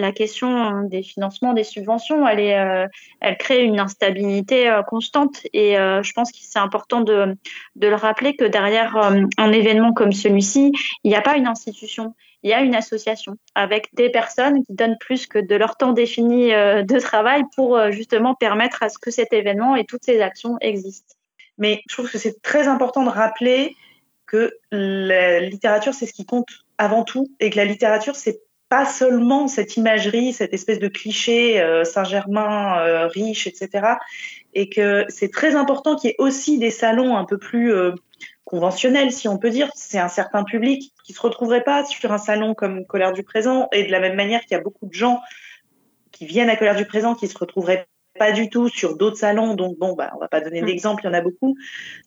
la 0.00 0.12
question 0.12 0.82
des 0.82 1.02
financements, 1.02 1.52
des 1.52 1.64
subventions, 1.64 2.26
elle, 2.26 2.40
est, 2.40 2.58
euh, 2.58 2.86
elle 3.20 3.36
crée 3.36 3.62
une 3.64 3.78
instabilité 3.78 4.68
euh, 4.68 4.82
constante. 4.82 5.46
Et 5.52 5.78
euh, 5.78 6.02
je 6.02 6.12
pense 6.12 6.32
que 6.32 6.38
c'est 6.40 6.58
important 6.58 7.00
de, 7.00 7.36
de, 7.76 7.88
le 7.88 7.94
rappeler 7.94 8.34
que 8.34 8.44
derrière 8.44 8.96
un 8.96 9.52
événement 9.52 9.92
comme 9.92 10.12
celui-ci, 10.12 10.72
il 11.04 11.10
n'y 11.10 11.16
a 11.16 11.22
pas 11.22 11.36
une 11.36 11.46
institution. 11.46 12.14
il 12.42 12.50
y 12.50 12.54
a 12.54 12.62
une 12.62 12.74
association 12.74 13.36
avec 13.54 13.88
des 13.94 14.10
personnes 14.10 14.64
qui 14.64 14.74
donnent 14.74 14.98
plus 14.98 15.26
que 15.26 15.38
de 15.38 15.54
leur 15.54 15.76
temps 15.76 15.92
défini 15.92 16.48
de 16.50 16.98
travail 16.98 17.42
pour 17.54 17.78
justement 17.90 18.34
permettre 18.34 18.82
à 18.82 18.88
ce 18.88 18.98
que 18.98 19.10
cet 19.10 19.32
événement 19.32 19.76
et 19.76 19.84
toutes 19.84 20.04
ces 20.04 20.20
actions 20.20 20.56
existent. 20.60 21.14
Mais 21.58 21.82
je 21.88 21.94
trouve 21.94 22.10
que 22.10 22.18
c'est 22.18 22.40
très 22.42 22.66
important 22.68 23.04
de 23.04 23.10
rappeler 23.10 23.76
que 24.26 24.52
la 24.70 25.40
littérature, 25.40 25.92
c'est 25.92 26.06
ce 26.06 26.12
qui 26.12 26.24
compte 26.24 26.48
avant 26.78 27.04
tout, 27.04 27.26
et 27.40 27.50
que 27.50 27.56
la 27.56 27.64
littérature, 27.64 28.14
c'est 28.14 28.40
pas 28.70 28.86
seulement 28.86 29.48
cette 29.48 29.76
imagerie, 29.76 30.32
cette 30.32 30.54
espèce 30.54 30.78
de 30.78 30.86
cliché 30.86 31.60
euh, 31.60 31.82
Saint-Germain 31.82 32.78
euh, 32.78 33.08
riche, 33.08 33.48
etc. 33.48 33.96
Et 34.54 34.68
que 34.68 35.04
c'est 35.08 35.30
très 35.30 35.56
important 35.56 35.96
qu'il 35.96 36.10
y 36.10 36.12
ait 36.12 36.16
aussi 36.18 36.56
des 36.56 36.70
salons 36.70 37.16
un 37.16 37.24
peu 37.24 37.36
plus 37.36 37.74
euh, 37.74 37.92
conventionnels, 38.44 39.10
si 39.10 39.26
on 39.26 39.38
peut 39.38 39.50
dire. 39.50 39.68
C'est 39.74 39.98
un 39.98 40.08
certain 40.08 40.44
public 40.44 40.92
qui 41.04 41.12
se 41.12 41.20
retrouverait 41.20 41.64
pas 41.64 41.84
sur 41.84 42.12
un 42.12 42.18
salon 42.18 42.54
comme 42.54 42.86
Colère 42.86 43.12
du 43.12 43.24
Présent, 43.24 43.68
et 43.72 43.82
de 43.82 43.90
la 43.90 43.98
même 43.98 44.14
manière 44.14 44.40
qu'il 44.42 44.52
y 44.52 44.60
a 44.60 44.62
beaucoup 44.62 44.86
de 44.86 44.94
gens 44.94 45.20
qui 46.12 46.24
viennent 46.26 46.50
à 46.50 46.56
Colère 46.56 46.76
du 46.76 46.86
Présent 46.86 47.16
qui 47.16 47.26
se 47.26 47.36
retrouveraient 47.36 47.88
pas 48.20 48.32
du 48.32 48.50
tout 48.50 48.68
sur 48.68 48.98
d'autres 48.98 49.16
salons. 49.16 49.54
Donc 49.54 49.78
bon, 49.78 49.94
bah, 49.94 50.12
on 50.14 50.18
va 50.18 50.28
pas 50.28 50.42
donner 50.42 50.60
mm. 50.60 50.66
d'exemple, 50.66 51.02
il 51.02 51.06
y 51.06 51.10
en 51.10 51.14
a 51.14 51.22
beaucoup. 51.22 51.56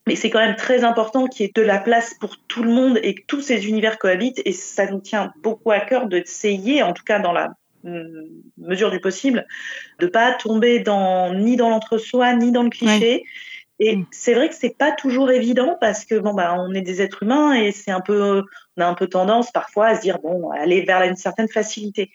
Mais 0.06 0.15
c'est 0.15 0.30
quand 0.30 0.39
même 0.39 0.56
très 0.56 0.84
important 0.84 1.26
qu'il 1.26 1.47
y 1.47 1.49
ait 1.49 1.52
de 1.56 1.63
la 1.63 1.80
place 1.80 2.13
pour 2.13 2.38
tout 2.47 2.62
le 2.62 2.69
monde 2.69 2.99
et 3.02 3.15
que 3.15 3.23
tous 3.26 3.41
ces 3.41 3.67
univers 3.67 3.97
cohabitent. 3.97 4.39
Et 4.45 4.52
ça 4.52 4.86
nous 4.86 4.99
tient 4.99 5.34
beaucoup 5.41 5.71
à 5.71 5.80
cœur 5.80 6.06
d'essayer, 6.06 6.84
en 6.84 6.93
tout 6.93 7.04
cas 7.04 7.17
dans 7.17 7.32
la 7.32 7.56
mm, 7.84 8.04
mesure 8.60 8.91
du 8.91 8.99
possible, 8.99 9.47
de 9.97 10.06
pas 10.06 10.34
tomber 10.34 10.80
dans 10.82 11.34
ni 11.34 11.56
dans 11.56 11.71
l'entre-soi 11.71 12.36
ni 12.36 12.52
dans 12.52 12.63
le 12.63 12.69
cliché. 12.69 13.23
Et 13.80 13.95
mm. 13.95 14.06
c'est 14.12 14.36
vrai 14.36 14.49
que 14.49 14.56
c'est 14.56 14.78
pas 14.78 14.91
toujours 14.91 15.32
évident 15.32 15.78
parce 15.82 16.06
que 16.06 16.19
bon 16.19 16.36
bah 16.36 16.56
on 16.60 16.76
est 16.76 16.82
des 16.82 17.02
êtres 17.02 17.23
humains 17.23 17.54
et 17.54 17.71
c'est 17.71 17.89
un 17.89 18.02
peu 18.02 18.43
on 18.78 18.82
a 18.84 18.86
un 18.86 18.93
peu 18.93 19.08
tendance 19.08 19.52
parfois 19.52 19.88
à 19.88 19.95
se 19.95 20.02
dire 20.02 20.19
bon 20.19 20.52
aller 20.52 20.84
vers 20.84 21.02
une 21.02 21.15
certaine 21.15 21.49
facilité. 21.49 22.12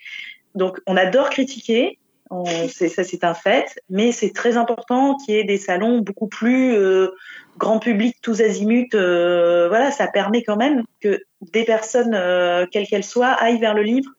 Donc 0.54 0.78
on 0.86 0.96
adore 0.96 1.30
critiquer, 1.30 1.98
ça, 2.30 3.04
c'est 3.04 3.24
un 3.24 3.34
fait. 3.34 3.80
Mais 3.88 4.12
c'est 4.12 4.32
très 4.32 4.56
important 4.56 5.16
qu'il 5.16 5.34
y 5.34 5.38
ait 5.38 5.44
des 5.44 5.58
salons 5.58 5.98
beaucoup 5.98 6.28
plus 6.28 6.74
euh, 6.74 7.08
grand 7.56 7.78
public, 7.78 8.16
tous 8.22 8.40
azimuts. 8.40 8.94
Euh, 8.94 9.68
voilà, 9.68 9.90
ça 9.90 10.06
permet 10.06 10.42
quand 10.42 10.56
même 10.56 10.84
que 11.00 11.22
des 11.52 11.64
personnes, 11.64 12.14
euh, 12.14 12.66
quelles 12.70 12.86
qu'elles 12.86 13.04
soient, 13.04 13.32
aillent 13.32 13.60
vers 13.60 13.74
le 13.74 13.82
livre, 13.82 14.10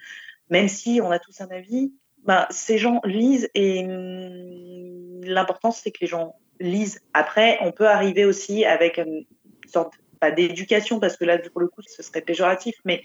même 0.50 0.68
si 0.68 1.00
on 1.04 1.12
a 1.12 1.20
tous 1.20 1.42
un 1.42 1.50
avis. 1.50 1.94
Ben, 2.26 2.46
ces 2.50 2.78
gens 2.78 3.00
lisent 3.06 3.50
et 3.56 3.86
hum, 3.86 5.22
l'important, 5.24 5.72
c'est 5.72 5.92
que 5.92 6.00
les 6.02 6.08
gens 6.08 6.36
lisent. 6.60 7.02
Après, 7.14 7.58
on 7.62 7.72
peut 7.72 7.88
arriver 7.88 8.26
aussi 8.26 8.66
avec 8.66 8.98
une 8.98 9.26
sorte 9.68 9.94
pas 10.20 10.32
d'éducation 10.32 11.00
parce 11.00 11.16
que 11.16 11.24
là 11.24 11.38
pour 11.38 11.62
le 11.62 11.68
coup 11.68 11.82
ce 11.88 12.04
serait 12.04 12.20
péjoratif 12.22 12.76
mais 12.84 13.04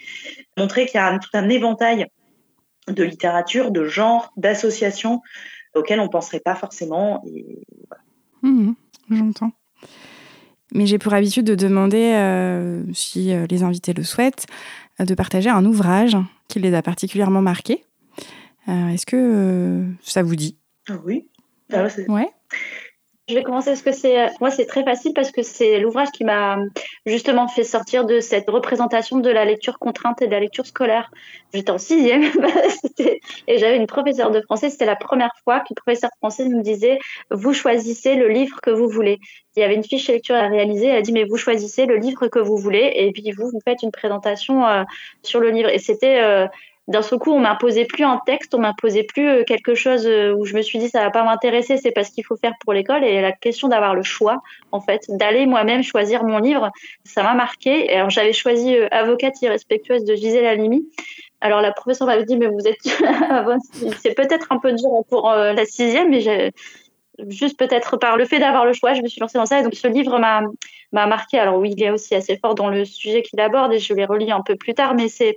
montrer 0.57 0.87
qu'il 0.87 0.97
y 0.97 1.03
a 1.03 1.17
tout 1.19 1.31
un 1.35 1.49
éventail 1.49 2.09
de 2.89 3.03
littérature, 3.03 3.71
de 3.71 3.85
genre, 3.85 4.33
d'associations 4.37 5.23
auxquelles 5.75 6.01
on 6.01 6.05
ne 6.05 6.09
penserait 6.09 6.41
pas 6.41 6.55
forcément. 6.55 7.25
Mmh, 8.43 8.73
j'entends. 9.11 9.53
Mais 10.75 10.87
j'ai 10.87 10.99
pour 10.99 11.15
habitude 11.15 11.47
de 11.47 11.55
demander, 11.55 12.15
euh, 12.15 12.83
si 12.93 13.33
euh, 13.33 13.47
les 13.49 13.63
invités 13.63 13.93
le 13.93 14.03
souhaitent, 14.03 14.47
euh, 15.01 15.05
de 15.05 15.15
partager 15.15 15.49
un 15.49 15.65
ouvrage 15.65 16.17
qui 16.49 16.59
les 16.59 16.75
a 16.75 16.83
particulièrement 16.83 17.43
marqués. 17.43 17.85
Est-ce 18.67 19.05
que 19.05 19.85
ça 20.03 20.23
vous 20.23 20.37
dit? 20.37 20.57
Ah 20.89 20.95
Oui. 21.05 21.29
Ah 21.71 21.87
ouais. 22.09 22.31
Je 23.27 23.35
vais 23.35 23.43
commencer 23.43 23.71
parce 23.71 23.81
que 23.81 23.93
c'est 23.93 24.29
moi 24.39 24.51
c'est 24.51 24.67
très 24.67 24.85
facile 24.85 25.15
parce 25.15 25.31
que 25.31 25.43
c'est 25.43 25.79
l'ouvrage 25.81 26.09
qui 26.13 26.25
m'a 26.25 26.59
justement 27.07 27.49
fait 27.49 27.65
sortir 27.65 28.05
de 28.05 28.21
cette 28.21 28.51
représentation 28.51 29.19
de 29.19 29.31
la 29.31 29.47
lecture 29.47 29.79
contrainte 29.79 30.21
et 30.21 30.27
de 30.27 30.31
la 30.31 30.41
lecture 30.41 30.67
scolaire. 30.67 31.11
J'étais 31.55 31.71
en 31.71 31.79
sixième 31.79 32.25
et 33.49 33.59
j'avais 33.59 33.79
une 33.79 33.87
professeure 33.87 34.31
de 34.31 34.43
français. 34.43 34.69
C'était 34.69 34.85
la 34.85 34.95
première 34.97 35.33
fois 35.43 35.61
qu'une 35.61 35.75
professeure 35.75 36.11
de 36.11 36.19
français 36.19 36.45
nous 36.51 36.61
disait 36.61 36.99
vous 37.31 37.55
choisissez 37.55 38.15
le 38.17 38.29
livre 38.29 38.61
que 38.61 38.71
vous 38.71 38.91
voulez. 38.91 39.19
Il 39.57 39.61
y 39.61 39.63
avait 39.63 39.77
une 39.77 39.85
fiche 39.85 40.09
lecture 40.09 40.37
à 40.37 40.49
réaliser. 40.49 40.89
Elle 40.89 40.99
a 40.99 41.03
dit 41.03 41.13
mais 41.13 41.25
vous 41.25 41.39
choisissez 41.39 41.87
le 41.87 41.97
livre 41.97 42.29
que 42.29 42.41
vous 42.41 42.59
voulez 42.59 42.93
et 42.95 43.11
puis 43.13 43.33
vous 43.33 43.49
vous 43.49 43.61
faites 43.65 43.83
une 43.83 43.93
présentation 43.93 44.67
euh, 44.67 44.83
sur 45.23 45.41
le 45.41 45.49
livre. 45.49 45.71
Et 45.71 45.79
c'était 45.79 46.21
euh, 46.21 46.47
d'un 46.87 47.01
seul 47.01 47.19
coup, 47.19 47.33
on 47.33 47.41
m'imposait 47.41 47.87
plus 47.87 48.05
un 48.05 48.21
texte, 48.27 48.55
on 48.55 48.59
m'imposait 48.59 49.05
plus 49.05 49.27
euh, 49.27 49.45
quelque 49.45 49.75
chose 49.75 50.07
euh, 50.07 50.35
où 50.35 50.45
je 50.45 50.55
me 50.55 50.61
suis 50.61 50.79
dit 50.79 50.89
ça 50.91 51.01
va 51.01 51.11
pas 51.11 51.25
m'intéresser, 51.25 51.79
c'est 51.79 51.93
pas 51.93 52.05
ce 52.05 52.11
qu'il 52.11 52.25
faut 52.25 52.37
faire 52.37 52.53
pour 52.61 52.75
l'école. 52.75 53.05
Et 53.05 53.23
la 53.23 53.33
question 53.33 53.69
d'avoir 53.69 53.95
le 53.95 54.03
choix, 54.03 54.43
en 54.71 54.81
fait, 54.81 55.05
d'aller 55.09 55.47
moi-même 55.47 55.83
choisir 55.83 56.25
mon 56.25 56.39
livre, 56.39 56.71
ça 57.05 57.23
m'a 57.23 57.35
marqué. 57.35 57.91
Alors 57.91 58.11
j'avais 58.11 58.35
choisi 58.35 58.77
euh, 58.77 58.89
Avocate 58.91 59.41
irrespectueuse 59.41 60.05
de 60.05 60.15
Gisèle 60.15 60.45
Halimi. 60.45 60.87
Alors 61.41 61.63
la 61.63 61.73
professeure 61.73 62.07
m'avait 62.07 62.25
dit 62.25 62.37
mais 62.37 62.49
vous 62.49 62.67
êtes, 62.67 62.83
c'est 64.03 64.15
peut-être 64.15 64.49
un 64.51 64.59
peu 64.59 64.73
dur 64.73 64.91
pour 65.09 65.31
la 65.31 65.65
sixième, 65.67 66.09
mais 66.09 66.53
juste 67.29 67.59
peut-être 67.59 67.99
par 67.99 68.17
le 68.17 68.25
fait 68.25 68.39
d'avoir 68.39 68.65
le 68.65 68.73
choix, 68.73 68.95
je 68.95 69.03
me 69.03 69.09
suis 69.09 69.21
lancée 69.21 69.37
dans 69.37 69.45
ça. 69.45 69.61
Et 69.61 69.63
donc 69.63 69.75
ce 69.75 69.87
livre 69.89 70.19
m'a 70.19 70.43
m'a 70.93 71.07
marqué. 71.07 71.39
Alors 71.39 71.59
oui, 71.59 71.75
il 71.77 71.83
est 71.83 71.91
aussi 71.91 72.15
assez 72.15 72.39
fort 72.39 72.55
dans 72.55 72.69
le 72.69 72.87
sujet 72.87 73.21
qu'il 73.23 73.41
aborde 73.41 73.73
et 73.75 73.79
je 73.79 73.93
l'ai 73.93 74.07
relis 74.07 74.33
un 74.33 74.41
peu 74.41 74.57
plus 74.57 74.73
tard, 74.73 74.95
mais 74.95 75.09
c'est 75.09 75.37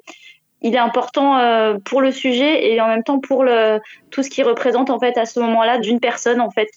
il 0.61 0.73
est 0.73 0.79
important 0.79 1.37
euh, 1.37 1.77
pour 1.83 2.01
le 2.01 2.11
sujet 2.11 2.71
et 2.71 2.81
en 2.81 2.87
même 2.87 3.03
temps 3.03 3.19
pour 3.19 3.43
le, 3.43 3.79
tout 4.09 4.23
ce 4.23 4.29
qu'il 4.29 4.43
représente 4.43 4.89
en 4.89 4.99
fait 4.99 5.17
à 5.17 5.25
ce 5.25 5.39
moment-là 5.39 5.77
d'une 5.77 5.99
personne 5.99 6.41
en 6.41 6.49
fait 6.49 6.69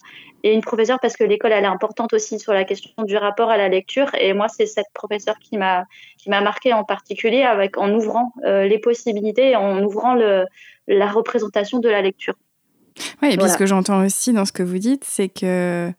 et 0.42 0.52
une 0.52 0.60
professeure 0.60 0.98
parce 1.00 1.16
que 1.16 1.24
l'école 1.24 1.52
elle 1.52 1.64
est 1.64 1.68
importante 1.68 2.12
aussi 2.12 2.38
sur 2.38 2.52
la 2.52 2.64
question 2.64 2.90
du 3.04 3.16
rapport 3.16 3.50
à 3.50 3.56
la 3.56 3.68
lecture 3.68 4.10
et 4.18 4.32
moi 4.32 4.48
c'est 4.48 4.66
cette 4.66 4.90
professeure 4.92 5.38
qui 5.38 5.56
m'a 5.56 5.84
qui 6.18 6.28
m'a 6.30 6.40
marqué 6.40 6.72
en 6.72 6.84
particulier 6.84 7.42
avec 7.42 7.78
en 7.78 7.92
ouvrant 7.92 8.32
euh, 8.44 8.66
les 8.66 8.78
possibilités 8.78 9.50
et 9.50 9.56
en 9.56 9.82
ouvrant 9.82 10.14
le, 10.14 10.44
la 10.86 11.08
représentation 11.08 11.78
de 11.78 11.88
la 11.88 12.02
lecture. 12.02 12.34
Oui, 13.22 13.32
et 13.32 13.36
puis 13.38 13.48
ce 13.48 13.56
que 13.56 13.66
j'entends 13.66 14.04
aussi 14.04 14.32
dans 14.32 14.44
ce 14.44 14.52
que 14.52 14.62
vous 14.62 14.78
dites, 14.78 15.04
c'est 15.04 15.28
que 15.28 15.90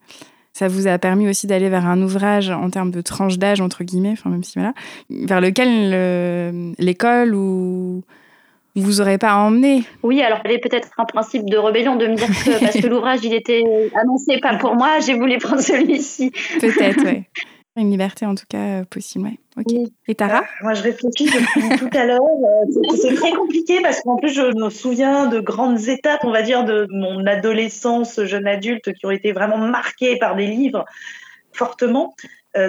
ça 0.54 0.68
vous 0.68 0.88
a 0.88 0.98
permis 0.98 1.30
aussi 1.30 1.48
d'aller 1.48 1.70
vers 1.70 1.86
un 1.86 2.02
ouvrage 2.02 2.50
en 2.50 2.70
termes 2.70 2.92
de 2.92 3.02
tranche 3.02 3.38
d'âge, 3.38 3.62
entre 3.62 3.84
guillemets, 3.84 4.12
enfin, 4.14 4.30
même 4.30 4.44
si 4.44 4.60
voilà, 4.60 4.74
vers 5.10 5.42
lequel 5.42 6.74
l'école 6.78 7.34
ou 7.36 8.04
vous 8.76 8.94
n'aurez 8.94 9.18
pas 9.18 9.36
emmené? 9.36 9.84
Oui, 10.04 10.22
alors 10.22 10.40
il 10.46 10.52
y 10.52 10.54
avait 10.54 10.62
peut-être 10.62 10.90
un 10.98 11.06
principe 11.06 11.50
de 11.50 11.58
rébellion 11.58 11.96
de 11.96 12.08
me 12.08 12.16
dire 12.16 12.28
que 12.28 12.60
parce 12.60 12.80
que 12.80 12.88
l'ouvrage 12.90 13.20
il 13.24 13.34
était 13.34 13.64
annoncé 13.96 14.40
pas 14.40 14.56
pour 14.58 14.76
moi, 14.76 15.00
j'ai 15.00 15.14
voulu 15.14 15.38
prendre 15.38 15.62
celui-ci. 15.62 16.32
Peut-être, 16.60 17.04
oui. 17.06 17.24
Une 17.78 17.90
liberté 17.90 18.26
en 18.26 18.36
tout 18.36 18.46
cas 18.50 18.82
euh, 18.82 18.84
possible, 18.84 19.26
ouais. 19.26 19.40
Et 20.08 20.16
Tara 20.16 20.40
euh, 20.40 20.64
Moi, 20.64 20.74
je 20.74 20.84
réfléchis 20.84 21.26
depuis 21.26 21.70
tout 21.80 21.98
à 21.98 22.06
l'heure. 22.06 22.22
Euh, 22.22 22.96
c'est 22.96 23.16
très 23.16 23.32
compliqué 23.32 23.82
parce 23.82 24.02
qu'en 24.02 24.16
plus, 24.16 24.34
je 24.34 24.56
me 24.58 24.70
souviens 24.70 25.28
de 25.28 25.40
grandes 25.40 25.88
étapes, 25.88 26.22
on 26.24 26.32
va 26.32 26.42
dire, 26.42 26.64
de 26.64 26.88
mon 26.90 27.26
adolescence, 27.26 28.24
jeune 28.24 28.48
adulte, 28.48 28.94
qui 28.94 29.06
ont 29.06 29.12
été 29.12 29.32
vraiment 29.34 29.58
marquées 29.58 30.18
par 30.18 30.36
des 30.36 30.48
livres 30.48 30.86
fortement. 31.54 32.16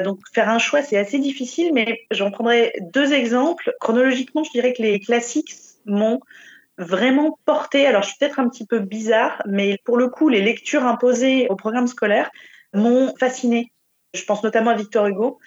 donc, 0.04 0.18
faire 0.34 0.48
un 0.48 0.58
choix, 0.58 0.82
c'est 0.82 0.96
assez 0.96 1.20
difficile, 1.20 1.72
mais 1.72 2.00
j'en 2.10 2.32
prendrai 2.32 2.72
deux 2.92 3.12
exemples. 3.12 3.72
Chronologiquement, 3.80 4.42
je 4.42 4.50
dirais 4.50 4.72
que 4.72 4.82
les 4.82 4.98
classiques 4.98 5.54
m'ont 5.86 6.20
vraiment 6.78 7.38
porté. 7.44 7.86
Alors, 7.86 8.02
je 8.02 8.08
suis 8.08 8.18
peut-être 8.18 8.40
un 8.40 8.48
petit 8.48 8.66
peu 8.66 8.80
bizarre, 8.80 9.40
mais 9.46 9.78
pour 9.84 9.96
le 9.96 10.08
coup, 10.08 10.28
les 10.28 10.42
lectures 10.42 10.84
imposées 10.84 11.46
au 11.48 11.56
programme 11.56 11.86
scolaire 11.86 12.30
m'ont 12.74 13.14
fascinée. 13.18 13.72
Je 14.14 14.24
pense 14.24 14.42
notamment 14.42 14.70
à 14.70 14.74
Victor 14.74 15.06
Hugo, 15.06 15.38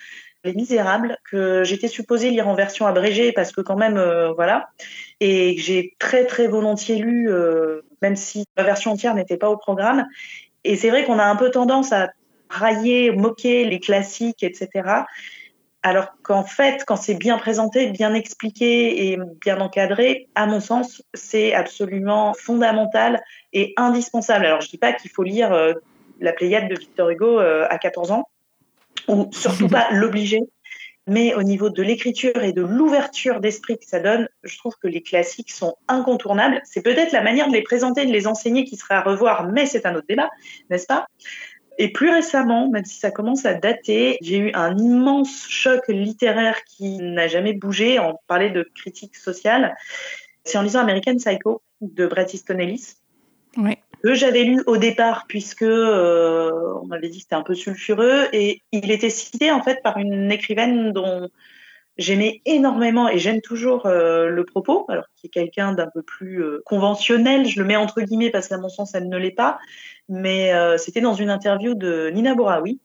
Les 0.46 0.54
Misérables, 0.54 1.18
que 1.32 1.64
j'étais 1.64 1.88
supposée 1.88 2.30
lire 2.30 2.48
en 2.48 2.54
version 2.54 2.86
abrégée 2.86 3.32
parce 3.32 3.52
que 3.52 3.62
quand 3.62 3.76
même, 3.76 3.98
euh, 3.98 4.32
voilà, 4.32 4.70
et 5.20 5.56
que 5.56 5.62
j'ai 5.62 5.96
très 5.98 6.26
très 6.26 6.48
volontiers 6.48 6.98
lu, 6.98 7.32
euh, 7.32 7.82
même 8.04 8.16
si 8.16 8.46
la 8.56 8.64
version 8.64 8.92
entière 8.92 9.16
n'était 9.16 9.38
pas 9.38 9.50
au 9.50 9.58
programme. 9.58 10.06
Et 10.64 10.76
c'est 10.76 10.92
vrai 10.92 11.04
qu'on 11.04 11.18
a 11.18 11.26
un 11.26 11.36
peu 11.36 11.50
tendance 11.50 11.92
à 11.94 12.12
railler, 12.48 13.10
moquer 13.10 13.66
les 13.66 13.80
classiques, 13.80 14.44
etc. 14.44 15.06
Alors 15.82 16.10
qu'en 16.22 16.44
fait, 16.44 16.84
quand 16.86 16.96
c'est 16.96 17.16
bien 17.16 17.40
présenté, 17.40 17.88
bien 17.88 18.14
expliqué 18.14 19.12
et 19.12 19.20
bien 19.42 19.60
encadré, 19.60 20.30
à 20.36 20.46
mon 20.46 20.60
sens, 20.60 21.02
c'est 21.16 21.56
absolument 21.56 22.36
fondamental 22.36 23.24
et 23.52 23.74
indispensable. 23.78 24.46
Alors 24.46 24.62
je 24.62 24.70
dis 24.70 24.78
pas 24.78 24.94
qu'il 24.94 25.10
faut 25.10 25.24
lire 25.24 25.52
euh, 25.54 25.74
la 26.20 26.34
Pléiade 26.34 26.70
de 26.70 26.76
Victor 26.78 27.10
Hugo 27.10 27.40
à 27.40 27.78
14 27.80 28.12
ans, 28.12 28.28
ou 29.08 29.30
surtout 29.34 29.68
pas 29.68 29.90
l'obliger. 29.92 30.42
Mais 31.08 31.36
au 31.36 31.44
niveau 31.44 31.70
de 31.70 31.84
l'écriture 31.84 32.44
et 32.44 32.52
de 32.52 32.64
l'ouverture 32.64 33.40
d'esprit 33.40 33.78
que 33.78 33.86
ça 33.86 34.00
donne, 34.00 34.28
je 34.44 34.58
trouve 34.58 34.74
que 34.82 34.88
les 34.88 35.04
classiques 35.04 35.52
sont 35.52 35.76
incontournables. 35.88 36.62
C'est 36.64 36.82
peut-être 36.82 37.12
la 37.12 37.22
manière 37.22 37.48
de 37.48 37.54
les 37.54 37.62
présenter, 37.62 38.08
de 38.08 38.12
les 38.12 38.26
enseigner 38.26 38.64
qui 38.64 38.76
serait 38.76 38.96
à 38.96 39.02
revoir, 39.02 39.48
mais 39.48 39.68
c'est 39.68 39.86
un 39.86 39.94
autre 39.94 40.08
débat, 40.10 40.30
n'est-ce 40.72 40.88
pas? 40.88 41.06
Et 41.78 41.92
plus 41.92 42.10
récemment, 42.10 42.70
même 42.70 42.86
si 42.86 42.98
ça 42.98 43.12
commence 43.12 43.46
à 43.46 43.54
dater, 43.54 44.18
j'ai 44.22 44.38
eu 44.38 44.52
un 44.54 44.78
immense 44.78 45.46
choc 45.48 45.82
littéraire 45.90 46.64
qui 46.64 46.98
n'a 46.98 47.28
jamais 47.28 47.54
bougé. 47.54 48.00
On 48.00 48.18
parlait 48.28 48.50
de 48.50 48.68
critique 48.76 49.16
sociale. 49.16 49.76
C'est 50.44 50.58
en 50.58 50.62
lisant 50.62 50.80
American 50.80 51.18
Psycho 51.18 51.62
de 51.82 52.08
Bret 52.08 52.28
Easton 52.34 52.60
Ellis. 52.60 52.96
Oui 53.58 53.78
que 54.06 54.14
j'avais 54.14 54.44
lu 54.44 54.62
au 54.68 54.78
départ 54.78 55.26
puisque 55.28 55.64
euh, 55.64 56.52
on 56.80 56.86
m'avait 56.86 57.10
dit 57.10 57.18
que 57.18 57.24
c'était 57.24 57.34
un 57.34 57.42
peu 57.42 57.56
sulfureux 57.56 58.28
et 58.34 58.62
il 58.72 58.92
était 58.92 59.10
cité 59.10 59.50
en 59.52 59.64
fait 59.64 59.82
par 59.82 59.98
une 59.98 60.32
écrivaine 60.32 60.94
dont 60.94 61.30
J'aimais 61.98 62.42
énormément 62.44 63.08
et 63.08 63.20
j'aime 63.20 63.40
toujours 63.40 63.86
euh, 63.86 64.28
le 64.28 64.44
propos, 64.44 64.86
alors 64.90 65.06
qui 65.16 65.28
est 65.28 65.30
quelqu'un 65.30 65.72
d'un 65.72 65.88
peu 65.88 66.02
plus 66.02 66.44
euh, 66.44 66.62
conventionnel, 66.66 67.48
je 67.48 67.58
le 67.58 67.66
mets 67.66 67.78
entre 67.78 68.02
guillemets 68.02 68.32
parce 68.32 68.50
qu'à 68.50 68.58
mon 68.58 68.68
sens 68.68 68.94
elle 68.94 69.08
ne 69.08 69.18
l'est 69.18 69.32
pas, 69.32 69.60
mais 70.10 70.52
c'était 70.78 71.00
dans 71.00 71.14
une 71.14 71.30
interview 71.30 71.74
de 71.74 72.10
Nina 72.14 72.36
Boraoui, 72.36 72.82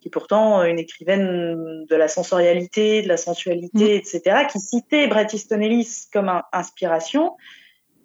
qui 0.00 0.08
est 0.08 0.10
pourtant 0.12 0.62
une 0.62 0.78
écrivaine 0.78 1.84
de 1.90 1.96
la 1.96 2.06
sensorialité, 2.06 3.02
de 3.02 3.08
la 3.08 3.16
sensualité, 3.16 3.94
mmh. 3.94 3.98
etc., 3.98 4.46
qui 4.48 4.60
citait 4.60 5.08
Bret 5.08 5.26
Easton 5.32 5.60
Ellis 5.60 6.06
comme 6.12 6.30
inspiration, 6.52 7.32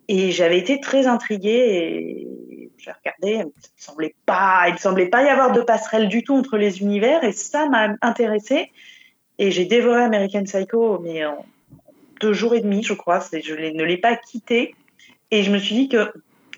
et 0.08 0.32
j'avais 0.32 0.58
été 0.58 0.80
très 0.80 1.06
intriguée 1.06 1.50
et 1.50 2.28
j'ai 2.88 2.94
regardé, 2.94 3.50
il 3.50 3.84
semblait 3.84 4.16
pas, 4.26 4.66
il 4.70 4.78
semblait 4.78 5.10
pas 5.10 5.24
y 5.24 5.28
avoir 5.28 5.52
de 5.52 5.62
passerelle 5.62 6.08
du 6.08 6.24
tout 6.24 6.36
entre 6.36 6.58
les 6.58 6.80
univers, 6.80 7.24
et 7.24 7.34
ça 7.34 7.68
m'a 7.68 7.90
intéressée. 8.02 8.72
Et 9.40 9.52
j'ai 9.52 9.66
dévoré 9.66 10.02
American 10.02 10.44
Psycho, 10.44 11.00
mais 11.00 11.26
en 11.26 11.46
deux 12.22 12.34
jours 12.34 12.56
et 12.56 12.62
demi, 12.62 12.84
je 12.84 12.94
crois. 12.94 13.20
Je 13.32 13.54
ne 13.54 13.84
l'ai 13.84 13.98
pas 13.98 14.16
quitté. 14.16 14.74
Et 15.32 15.44
je 15.44 15.52
me 15.52 15.58
suis 15.58 15.76
dit 15.76 15.90
que 15.90 16.12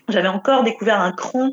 j'avais 0.08 0.28
encore 0.28 0.62
découvert 0.62 1.00
un 1.00 1.12
cran. 1.12 1.50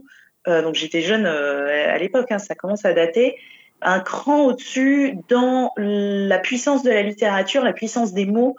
Euh, 0.47 0.61
donc 0.61 0.75
j'étais 0.75 1.01
jeune 1.01 1.25
euh, 1.25 1.93
à 1.93 1.97
l'époque, 1.97 2.31
hein, 2.31 2.39
ça 2.39 2.55
commence 2.55 2.85
à 2.85 2.93
dater. 2.93 3.35
Un 3.81 3.99
cran 3.99 4.45
au-dessus 4.45 5.17
dans 5.27 5.73
la 5.77 6.39
puissance 6.39 6.83
de 6.83 6.89
la 6.89 7.01
littérature, 7.01 7.63
la 7.63 7.73
puissance 7.73 8.13
des 8.13 8.25
mots 8.25 8.55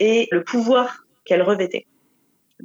et 0.00 0.28
le 0.32 0.42
pouvoir 0.42 1.04
qu'elle 1.24 1.42
revêtait. 1.42 1.86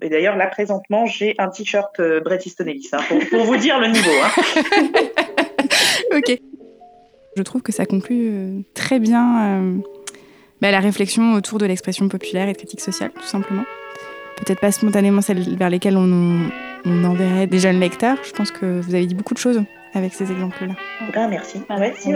Et 0.01 0.09
d'ailleurs, 0.09 0.35
là, 0.35 0.47
présentement, 0.47 1.05
j'ai 1.05 1.35
un 1.37 1.49
t-shirt 1.49 1.99
euh, 1.99 2.19
Bret 2.19 2.39
Easton 2.45 2.65
Ellis, 2.65 2.89
hein, 2.93 2.99
pour, 3.29 3.43
vous 3.43 3.57
dire 3.57 3.79
le 3.79 3.87
niveau. 3.87 4.09
Hein. 4.23 4.31
ok. 6.17 6.39
Je 7.35 7.43
trouve 7.43 7.61
que 7.61 7.71
ça 7.71 7.85
conclut 7.85 8.29
euh, 8.31 8.61
très 8.73 8.99
bien 8.99 9.59
euh, 9.59 9.77
bah, 10.61 10.71
la 10.71 10.79
réflexion 10.79 11.33
autour 11.33 11.59
de 11.59 11.65
l'expression 11.65 12.07
populaire 12.07 12.47
et 12.49 12.53
de 12.53 12.57
critique 12.57 12.81
sociale, 12.81 13.11
tout 13.11 13.27
simplement. 13.27 13.65
Peut-être 14.37 14.59
pas 14.59 14.71
spontanément 14.71 15.21
celle 15.21 15.55
vers 15.55 15.69
lesquelles 15.69 15.97
on, 15.97 16.49
enverrait 16.85 17.47
des 17.47 17.59
jeunes 17.59 17.79
lecteurs. 17.79 18.17
Je 18.23 18.31
pense 18.31 18.51
que 18.51 18.81
vous 18.81 18.95
avez 18.95 19.05
dit 19.05 19.15
beaucoup 19.15 19.35
de 19.35 19.39
choses 19.39 19.63
avec 19.93 20.13
ces 20.13 20.31
exemples-là. 20.31 20.73
Ah, 21.13 21.27
merci. 21.27 21.61
Ah 21.69 21.77
ouais, 21.77 21.93
si, 21.97 22.11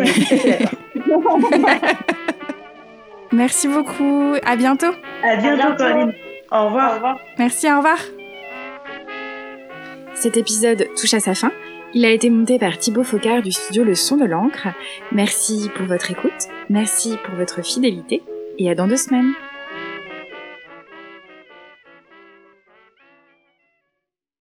merci 3.32 3.68
beaucoup. 3.68 4.36
À 4.44 4.56
bientôt. 4.56 4.94
À 5.24 5.36
bientôt, 5.36 5.76
Corinne. 5.78 6.14
Au 6.52 6.66
revoir. 6.66 6.92
Au 6.92 6.96
revoir. 6.96 7.20
Merci, 7.38 7.72
au 7.72 7.78
revoir. 7.78 7.98
Cet 10.14 10.38
épisode 10.38 10.88
touche 11.00 11.14
à 11.14 11.20
sa 11.20 11.36
fin. 11.36 11.52
Il 11.94 12.06
a 12.06 12.12
été 12.12 12.30
monté 12.30 12.60
par 12.60 12.78
Thibaut 12.78 13.04
Focard 13.04 13.42
du 13.42 13.52
studio 13.52 13.84
Le 13.84 13.96
Son 13.96 14.18
de 14.18 14.26
l'encre. 14.26 14.68
Merci 15.12 15.70
pour 15.76 15.86
votre 15.86 16.12
écoute, 16.12 16.48
merci 16.70 17.16
pour 17.24 17.36
votre 17.36 17.64
fidélité 17.64 18.24
et 18.58 18.70
à 18.70 18.76
dans 18.76 18.88
deux 18.88 18.98
semaines. 18.98 19.34